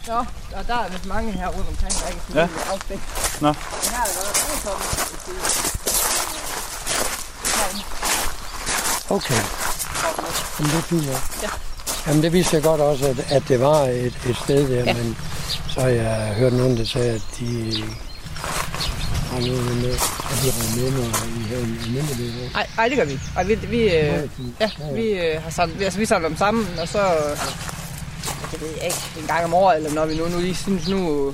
[0.08, 0.14] Nå,
[0.56, 2.42] og der er vist mange her rundt omkring, der ikke er Ja.
[2.42, 2.74] ja.
[2.74, 3.00] afstik.
[3.42, 3.48] Nå.
[3.48, 3.56] Men
[3.92, 5.96] her er der mange tomme.
[9.10, 9.42] Okay,
[10.60, 11.18] Jamen, det er fint, ja.
[11.44, 11.50] Ja.
[12.08, 14.94] Jamen, det vidste jeg godt også, at, at det var et, et sted der, Ja.
[14.94, 15.18] men
[15.70, 17.74] så har jeg hørt nogen, der sagde, at de
[19.32, 22.98] har noget med, at de har med, når I har en almindelig Nej, nej, det
[22.98, 23.24] gør vi ikke.
[23.36, 26.88] Ej, vi, vi, øh, ja, vi, øh, har samlet, altså, vi samler dem sammen, og
[26.88, 27.00] så...
[27.00, 27.38] Øh,
[28.52, 30.88] det ved jeg ikke, en gang om året, eller når vi nu, nu lige synes,
[30.88, 31.34] nu,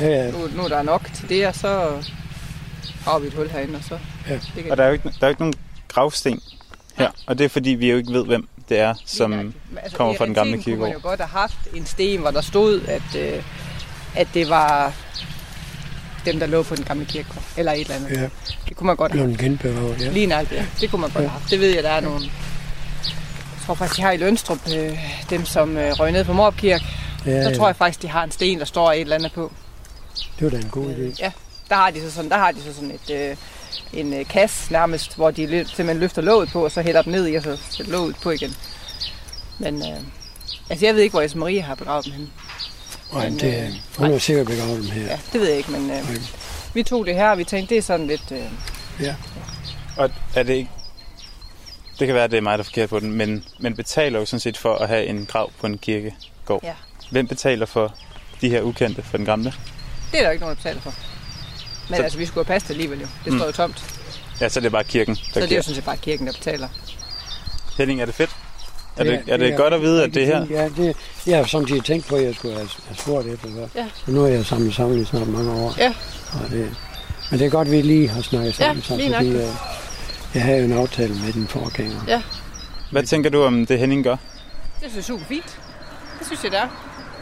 [0.00, 0.30] Ja, ja.
[0.30, 2.02] nu, nu der er nok til det, og så
[3.04, 3.98] graver vi et hul herinde, og så...
[4.28, 4.38] Ja.
[4.70, 5.54] Og der er jo ikke, der er jo ikke nogen
[5.88, 6.40] gravsten
[6.96, 7.10] her.
[7.26, 9.54] Og det er fordi, vi jo ikke ved, hvem det er, som...
[9.82, 11.02] Altså, kommer fra den gamle realiteten kunne man kirkegård.
[11.04, 13.42] jo godt have haft en sten, hvor der stod, at, øh,
[14.16, 14.92] at det var
[16.24, 18.10] dem, der lå på den gamle kirkegård, eller et eller andet.
[18.10, 18.28] Ja,
[18.68, 20.10] Det kunne man godt have blevet genbevaret, ja.
[20.10, 20.64] Lige nok, ja.
[20.80, 21.28] Det kunne man godt Ja.
[21.28, 21.50] have haft.
[21.50, 22.20] Det ved jeg, der er nogle...
[22.20, 24.98] Jeg tror faktisk, de har i Lønstrup, øh,
[25.30, 26.84] dem som øh, røg ned på Morup Kirke.
[27.26, 27.56] ja, Så ja.
[27.56, 29.52] tror jeg faktisk, de har en sten, der står et eller andet på.
[30.38, 31.16] Det var da en god idé.
[31.20, 31.32] Ja,
[31.68, 33.36] der har de så sådan, der har de så sådan et, øh,
[33.92, 37.28] en øh, kasse nærmest, hvor de simpelthen løfter låget på, og så hælder dem ned
[37.28, 38.54] i, og så sætter låget på igen.
[39.58, 40.00] Men øh,
[40.70, 42.28] altså, jeg ved ikke, hvor Else Marie har begravet dem henne.
[43.12, 45.02] Nej, Men, det, øh, hun har sikkert begravet dem her.
[45.02, 45.96] Ja, det ved jeg ikke, men øh,
[46.74, 48.32] vi tog det her, og vi tænkte, det er sådan lidt...
[48.32, 48.42] Øh,
[49.96, 50.70] Og er det ikke...
[51.98, 54.18] Det kan være, at det er mig, der er forkert på den, men man betaler
[54.18, 56.60] jo sådan set for at have en grav på en kirkegård.
[56.62, 56.74] Ja.
[57.10, 57.94] Hvem betaler for
[58.40, 59.52] de her ukendte for den gamle?
[60.12, 60.94] det er der ikke nogen, der betaler for.
[61.88, 63.06] Men Så- altså, vi skulle have passet alligevel jo.
[63.24, 63.38] Det Mm.
[63.38, 63.84] står jo tomt.
[64.40, 66.26] Ja, så er det bare kirken, der Så det er jo sådan set bare kirken,
[66.26, 66.68] der betaler.
[67.78, 68.30] Henning, er det fedt?
[68.96, 70.46] Er det, er det godt at vide, at det er her?
[70.50, 73.68] Ja, det, jeg har samtidig tænkt på, at jeg skulle have, have spurgt efter det.
[73.74, 73.86] Ja.
[74.06, 75.74] Så nu har jeg samlet sammen i snart mange år.
[75.78, 75.94] Ja.
[76.32, 76.74] Og det,
[77.30, 78.84] men det er godt, at vi lige har snakket sammen.
[78.90, 79.40] Ja, lige fordi nok.
[79.42, 79.48] øh,
[80.34, 82.20] jeg havde jo en aftale med den forgænger.
[82.92, 84.16] Hvad tænker du om det, Henning gør?
[84.80, 85.58] Det synes jeg er super fint.
[86.18, 86.68] Det synes jeg, det er.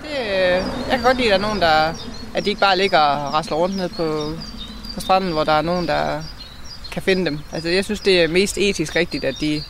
[0.02, 0.52] Det, øh,
[0.90, 1.92] jeg kan godt lide, at der er nogen, der...
[2.34, 4.32] At de ikke bare ligger og rasler rundt ned på,
[4.94, 6.22] på stranden, hvor der er nogen, der
[6.92, 7.38] kan finde dem.
[7.52, 9.62] Altså, jeg synes, det er mest etisk rigtigt, at de,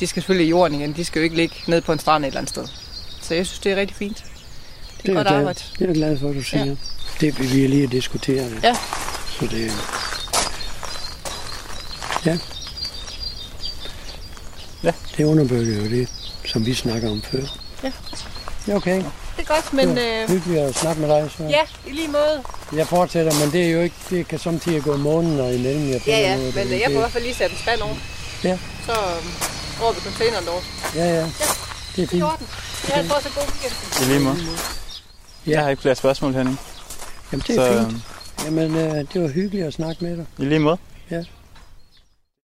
[0.00, 0.92] de skal selvfølgelig i jorden igen.
[0.92, 2.66] De skal jo ikke ligge ned på en strand et eller andet sted.
[3.22, 4.16] Så jeg synes, det er rigtig fint.
[4.16, 5.60] Det er, jeg godt glad, arbejde.
[5.78, 6.64] det er jeg glad for, at du siger.
[6.64, 6.74] Ja.
[7.20, 8.44] Det vil vi lige diskutere.
[8.44, 8.62] Det.
[8.62, 8.76] Ja.
[9.40, 9.72] Så det,
[12.26, 12.38] ja.
[14.82, 14.92] Ja.
[15.16, 16.08] Det underbygger jo det,
[16.44, 17.42] som vi snakker om før.
[17.82, 17.92] Ja.
[18.68, 19.02] Ja, okay.
[19.36, 19.98] Det er godt, men...
[19.98, 21.30] Øh, Hyggeligt at snakke med dig.
[21.36, 21.42] Så.
[21.42, 22.42] ja, i lige måde.
[22.76, 25.90] Jeg fortsætter, men det er jo ikke, det kan samtidig gå måneder imellem.
[25.90, 27.62] Jeg Ja, ja, noget, men det- øh, jeg får i hvert fald lige sætte en
[27.62, 27.94] spand over.
[28.44, 28.58] Ja.
[28.86, 30.62] Så øh, over ved containeren derovre.
[30.94, 31.26] Ja, ja.
[31.96, 32.22] Det er fint.
[32.88, 34.02] Jeg har fået så god weekend.
[34.02, 34.36] I lige måde.
[35.46, 36.58] Jeg har ikke flere spørgsmål, Henning.
[37.32, 38.02] Jamen, det er Så fint.
[38.44, 40.26] Jamen, øh, det var hyggeligt at snakke med dig.
[40.38, 40.78] i lige måde.
[41.10, 41.22] Ja.